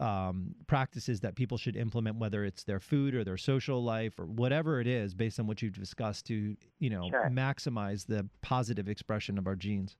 [0.00, 4.26] um, practices that people should implement whether it's their food or their social life or
[4.26, 7.28] whatever it is based on what you've discussed to you know Sure.
[7.30, 9.96] maximize the positive expression of our genes.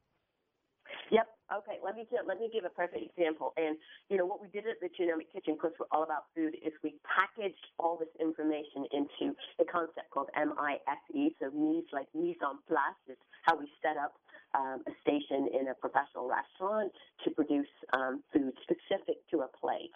[1.59, 1.83] Okay.
[1.83, 3.53] Let me give, let me give a perfect example.
[3.57, 3.77] And
[4.09, 6.73] you know what we did at the Genomic Kitchen, because we're all about food, is
[6.87, 11.35] we packaged all this information into a concept called MISE.
[11.43, 14.15] So mise like mise en place is how we set up
[14.55, 16.93] um, a station in a professional restaurant
[17.25, 19.93] to produce um, food specific to a plate.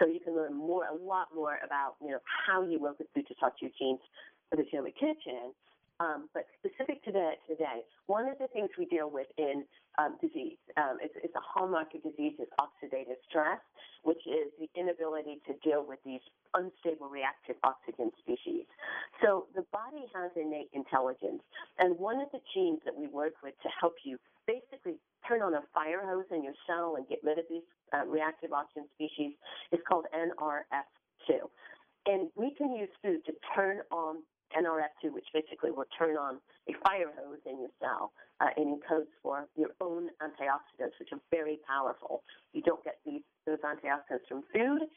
[0.00, 3.08] So you can learn more, a lot more about you know how you work with
[3.14, 4.00] food to talk to your genes
[4.50, 5.52] at the Genomic Kitchen.
[6.00, 9.64] Um, but specific to that today, one of the things we deal with in
[9.98, 13.60] um, disease, um, it's, it's a hallmark of disease, is oxidative stress,
[14.02, 16.20] which is the inability to deal with these
[16.54, 18.64] unstable reactive oxygen species.
[19.22, 21.42] So the body has innate intelligence,
[21.78, 25.54] and one of the genes that we work with to help you basically turn on
[25.54, 27.62] a fire hose in your cell and get rid of these
[27.92, 29.32] uh, reactive oxygen species
[29.70, 31.38] is called NRF2.
[32.06, 34.16] And we can use food to turn on
[34.56, 36.38] NRF2, which basically will turn on
[36.68, 41.20] a fire hose in your cell uh, and encodes for your own antioxidants, which are
[41.30, 42.22] very powerful.
[42.52, 44.88] You don't get these those antioxidants from food;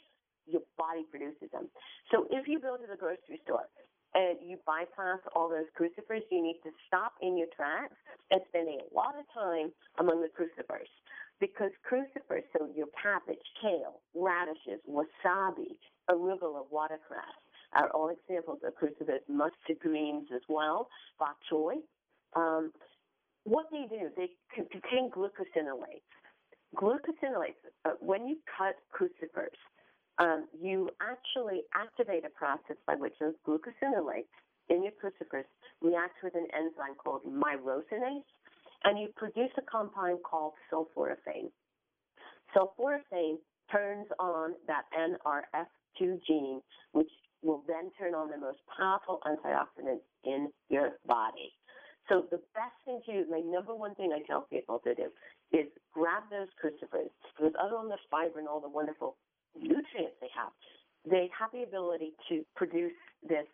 [0.45, 1.67] your body produces them.
[2.11, 3.67] So if you go to the grocery store
[4.13, 7.97] and you bypass all those crucifers, you need to stop in your tracks
[8.31, 10.87] and spend a lot of time among the crucifers.
[11.39, 15.75] Because crucifers, so your cabbage, kale, radishes, wasabi,
[16.09, 17.35] arugula, watercress,
[17.75, 20.87] are all examples of cruciferous mustard greens as well,
[21.19, 21.75] bok choy.
[22.35, 22.71] Um,
[23.43, 26.09] what they do, they contain glucosinolates.
[26.75, 29.57] Glucosinolates, uh, when you cut crucifers,
[30.17, 34.31] um, you actually activate a process by which those glucosinolates
[34.69, 35.45] in your crucifers
[35.81, 38.23] react with an enzyme called myrosinase,
[38.83, 41.51] and you produce a compound called sulforaphane.
[42.55, 43.37] Sulforaphane
[43.71, 46.61] turns on that NRF2 gene,
[46.93, 47.09] which
[47.45, 51.53] will then turn on the most powerful antioxidants in your body.
[52.09, 55.09] So the best thing to do, my number one thing I tell people to do
[55.53, 59.17] is grab those crucifers because other than the fiber and all the wonderful
[59.55, 60.53] nutrients they have,
[61.05, 62.93] they have the ability to produce
[63.27, 63.45] this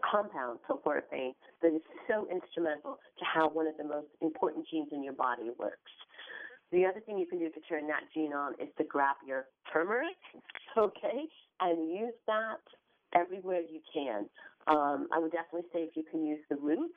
[0.00, 5.04] compound, sulforaphane, that is so instrumental to how one of the most important genes in
[5.04, 5.92] your body works.
[6.72, 9.46] The other thing you can do to turn that gene on is to grab your
[9.72, 10.16] turmeric,
[10.78, 11.28] okay,
[11.60, 12.62] and use that
[13.14, 14.26] everywhere you can.
[14.66, 16.92] Um, I would definitely say if you can use the root,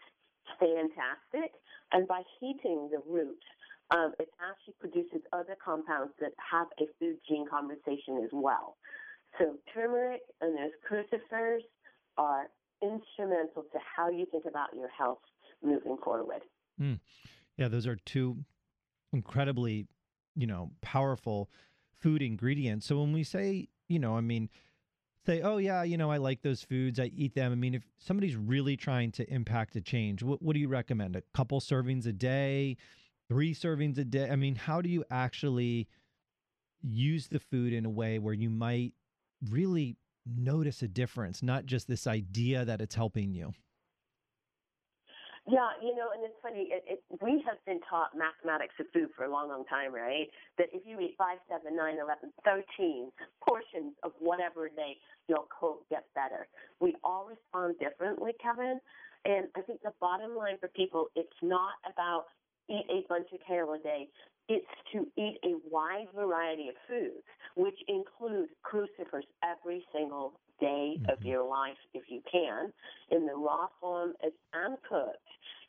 [0.59, 1.51] fantastic.
[1.91, 3.39] And by heating the root,
[3.91, 8.77] um, it actually produces other compounds that have a food gene conversation as well.
[9.37, 11.63] So turmeric and those crucifers
[12.17, 12.47] are
[12.81, 15.19] instrumental to how you think about your health
[15.63, 16.41] moving forward.
[16.79, 16.99] Mm.
[17.57, 18.37] Yeah, those are two
[19.11, 19.87] incredibly,
[20.35, 21.49] you know, powerful
[21.91, 22.85] food ingredients.
[22.85, 24.49] So when we say, you know, I mean,
[25.25, 27.51] say, oh, yeah, you know, I like those foods, I eat them.
[27.51, 31.15] I mean, if somebody's really trying to impact a change, what, what do you recommend?
[31.15, 32.77] A couple servings a day,
[33.29, 34.29] three servings a day?
[34.29, 35.87] I mean, how do you actually
[36.81, 38.93] use the food in a way where you might
[39.49, 43.53] really notice a difference, not just this idea that it's helping you?
[45.45, 46.71] Yeah, you know, and it's funny.
[46.71, 50.27] It, it, we have been taught mathematics of food for a long, long time, right?
[50.57, 53.11] That if you eat five, seven, nine, eleven, thirteen
[53.45, 54.95] portions of whatever day,
[55.27, 56.47] you'll quote get better.
[56.79, 58.79] We all respond differently, Kevin.
[59.25, 62.25] And I think the bottom line for people, it's not about
[62.69, 64.07] eat a bunch of kale a day.
[64.47, 67.23] It's to eat a wide variety of foods,
[67.55, 71.09] which include crucifers every single day mm-hmm.
[71.09, 72.71] of your life, if you can,
[73.11, 75.17] in the raw form as uncooked,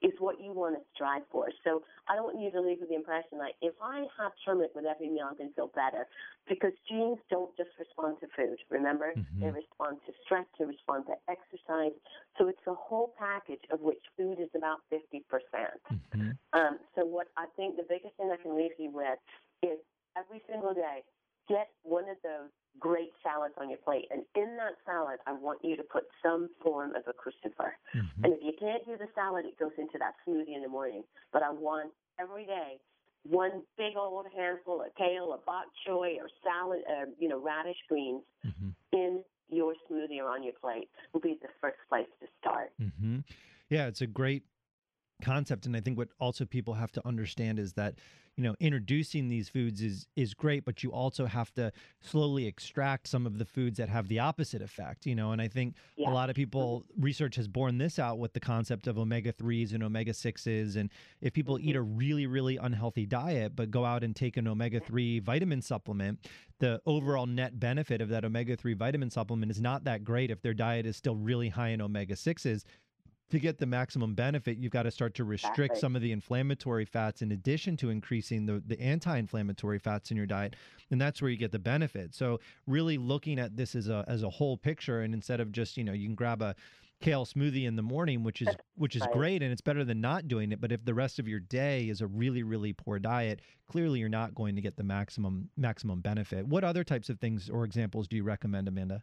[0.03, 1.49] is what you want to strive for.
[1.65, 4.73] So I don't want you to leave with the impression that if I have turmeric
[4.75, 6.07] with every meal, I'm going to feel better.
[6.49, 9.13] Because genes don't just respond to food, remember?
[9.17, 9.41] Mm-hmm.
[9.41, 11.97] They respond to stress, they respond to exercise.
[12.37, 15.01] So it's a whole package of which food is about 50%.
[15.29, 18.91] percent mm hmm um, so what I think the biggest thing I can leave you
[18.95, 19.19] with
[19.63, 19.79] is
[20.17, 21.03] every single day,
[21.49, 24.07] get one of those great salads on your plate.
[24.11, 27.73] And in that salad, I want you to put some form of a crucifer.
[27.95, 28.25] Mm-hmm.
[28.25, 31.05] And if you can't do the salad, it goes into that smoothie in the morning.
[31.33, 32.79] But I want every day
[33.25, 37.77] one big old handful of kale or bok choy or salad, uh, you know, radish
[37.89, 38.69] greens mm-hmm.
[38.93, 42.73] in your smoothie or on your plate will be the first place to start.
[42.81, 43.21] Mm-hmm.
[43.71, 44.45] Yeah, it's a great
[45.23, 47.95] concept and i think what also people have to understand is that
[48.37, 53.07] you know introducing these foods is is great but you also have to slowly extract
[53.07, 56.09] some of the foods that have the opposite effect you know and i think yeah.
[56.09, 59.73] a lot of people research has borne this out with the concept of omega 3s
[59.73, 60.91] and omega 6s and
[61.21, 61.71] if people mm-hmm.
[61.71, 65.63] eat a really really unhealthy diet but go out and take an omega 3 vitamin
[65.63, 66.19] supplement
[66.59, 70.43] the overall net benefit of that omega 3 vitamin supplement is not that great if
[70.43, 72.65] their diet is still really high in omega 6s
[73.31, 75.81] to get the maximum benefit, you've got to start to restrict exactly.
[75.81, 80.17] some of the inflammatory fats in addition to increasing the, the anti inflammatory fats in
[80.17, 80.57] your diet.
[80.91, 82.15] And that's where you get the benefit.
[82.15, 85.77] So, really looking at this as a, as a whole picture, and instead of just,
[85.77, 86.55] you know, you can grab a
[87.01, 89.13] kale smoothie in the morning, which is which is right.
[89.13, 90.61] great and it's better than not doing it.
[90.61, 94.09] But if the rest of your day is a really really poor diet, clearly you're
[94.09, 96.47] not going to get the maximum maximum benefit.
[96.47, 99.03] What other types of things or examples do you recommend, Amanda?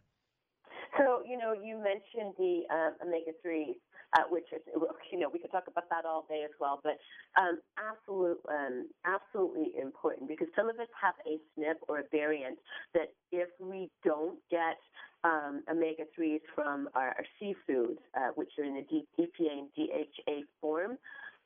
[1.32, 3.76] You know you mentioned the um, omega threes
[4.14, 4.60] uh, which is,
[5.12, 6.98] you know, we could talk about that all day as well, but
[7.40, 12.58] um, absolute, um, absolutely important because some of us have a SNP or a variant
[12.94, 14.76] that if we don't get
[15.24, 20.42] um, omega 3s from our, our seafoods, uh, which are in the EPA and DHA
[20.60, 20.98] form,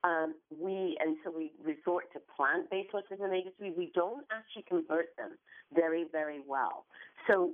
[0.04, 3.76] um, we and so we resort to plant-based sources of omega-3.
[3.76, 5.32] We don't actually convert them
[5.74, 6.84] very, very well.
[7.28, 7.52] So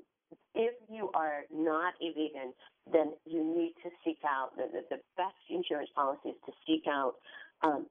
[0.54, 2.52] if you are not a vegan,
[2.92, 6.84] then you need to seek out the, the, the best insurance policy is to seek
[6.88, 7.14] out
[7.62, 7.86] um,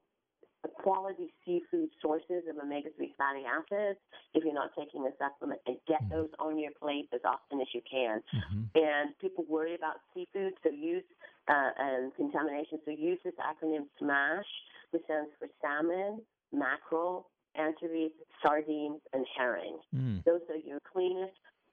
[0.74, 3.98] quality seafood sources of omega-3 fatty acids
[4.34, 6.14] if you're not taking a supplement and get mm-hmm.
[6.14, 8.22] those on your plate as often as you can.
[8.34, 8.62] Mm-hmm.
[8.74, 11.04] And people worry about seafood, so use
[11.48, 12.78] uh, and contamination.
[12.84, 14.46] So use this acronym SMASH,
[14.92, 16.20] which stands for salmon,
[16.52, 17.26] mackerel,
[17.56, 18.12] anchovies,
[18.42, 19.78] sardines, and herring.
[19.94, 20.24] Mm.
[20.24, 21.32] Those are your cleanest,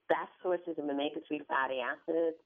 [0.10, 2.38] best sources of omega-3 fatty acids.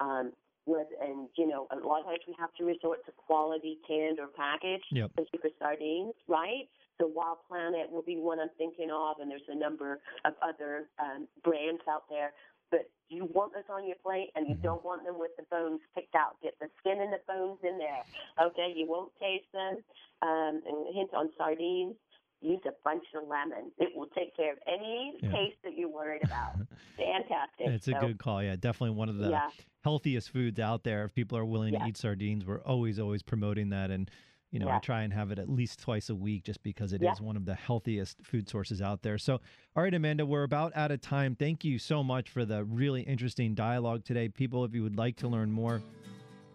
[0.00, 0.32] Um,
[0.68, 4.20] with, and you know, a lot of times we have to resort to quality canned
[4.20, 5.10] or packaged, yep.
[5.16, 6.68] especially for sardines, right?
[7.00, 10.90] So Wild Planet will be one I'm thinking of, and there's a number of other
[11.00, 12.32] um, brands out there.
[12.70, 14.76] But you want those on your plate, and you mm-hmm.
[14.76, 16.36] don't want them with the bones picked out.
[16.42, 18.04] Get the skin and the bones in there.
[18.36, 19.80] Okay, you won't taste them.
[20.20, 21.94] Um, and hint on sardines
[22.40, 23.70] use a bunch of lemon.
[23.78, 25.30] It will take care of any yeah.
[25.32, 26.54] taste that you're worried about.
[26.96, 27.66] Fantastic.
[27.66, 28.42] It's so, a good call.
[28.42, 29.50] Yeah, definitely one of the yeah.
[29.82, 31.04] healthiest foods out there.
[31.04, 31.80] If people are willing yeah.
[31.80, 33.90] to eat sardines, we're always, always promoting that.
[33.90, 34.10] And,
[34.50, 37.02] you know, I try and have it at least twice a week just because it
[37.02, 39.18] is one of the healthiest food sources out there.
[39.18, 39.40] So,
[39.76, 41.36] all right, Amanda, we're about out of time.
[41.36, 44.28] Thank you so much for the really interesting dialogue today.
[44.28, 45.82] People, if you would like to learn more,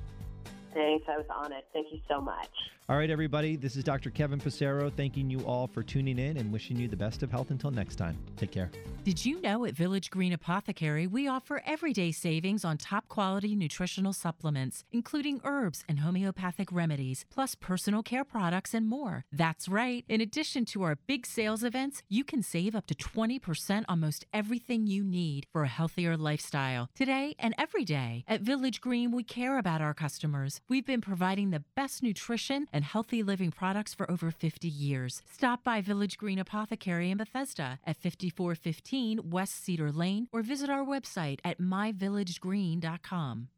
[0.74, 1.06] Thanks.
[1.08, 1.64] I was honored.
[1.74, 2.50] Thank you so much.
[2.92, 4.10] All right, everybody, this is Dr.
[4.10, 7.50] Kevin Passero thanking you all for tuning in and wishing you the best of health
[7.50, 8.18] until next time.
[8.36, 8.70] Take care.
[9.06, 14.12] Did you know at Village Green Apothecary we offer everyday savings on top quality nutritional
[14.12, 19.24] supplements, including herbs and homeopathic remedies, plus personal care products and more?
[19.32, 20.04] That's right.
[20.10, 24.26] In addition to our big sales events, you can save up to 20% on most
[24.34, 26.90] everything you need for a healthier lifestyle.
[26.94, 30.60] Today and every day at Village Green, we care about our customers.
[30.68, 35.22] We've been providing the best nutrition and healthy living products for over 50 years.
[35.32, 40.84] Stop by Village Green Apothecary in Bethesda at 5415 West Cedar Lane or visit our
[40.86, 43.50] website at myvillagegreen.com.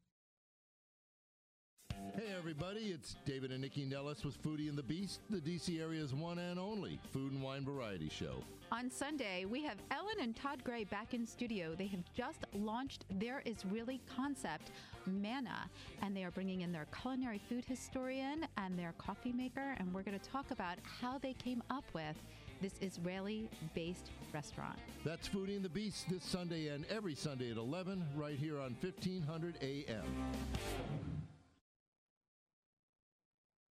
[2.15, 6.13] Hey everybody, it's David and Nycci Nellis with Foodie and the Beast, the DC area's
[6.13, 8.43] one and only food and wine variety show.
[8.71, 11.73] On Sunday, we have Ellen and Todd Gray back in studio.
[11.75, 14.71] They have just launched There Is Really concept,
[15.05, 15.69] Manna,
[16.01, 20.03] and they are bringing in their culinary food historian and their coffee maker, and we're
[20.03, 22.15] going to talk about how they came up with
[22.61, 24.79] this Israeli based restaurant.
[25.03, 28.75] That's Foodie and the Beast this Sunday and every Sunday at 11 right here on
[28.81, 30.03] 1500 AM.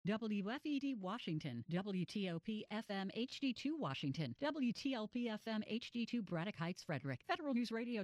[0.09, 8.03] WFED Washington, WTOP FM HD2 Washington, WTLP FM HD2 Braddock Heights Frederick, Federal News Radio.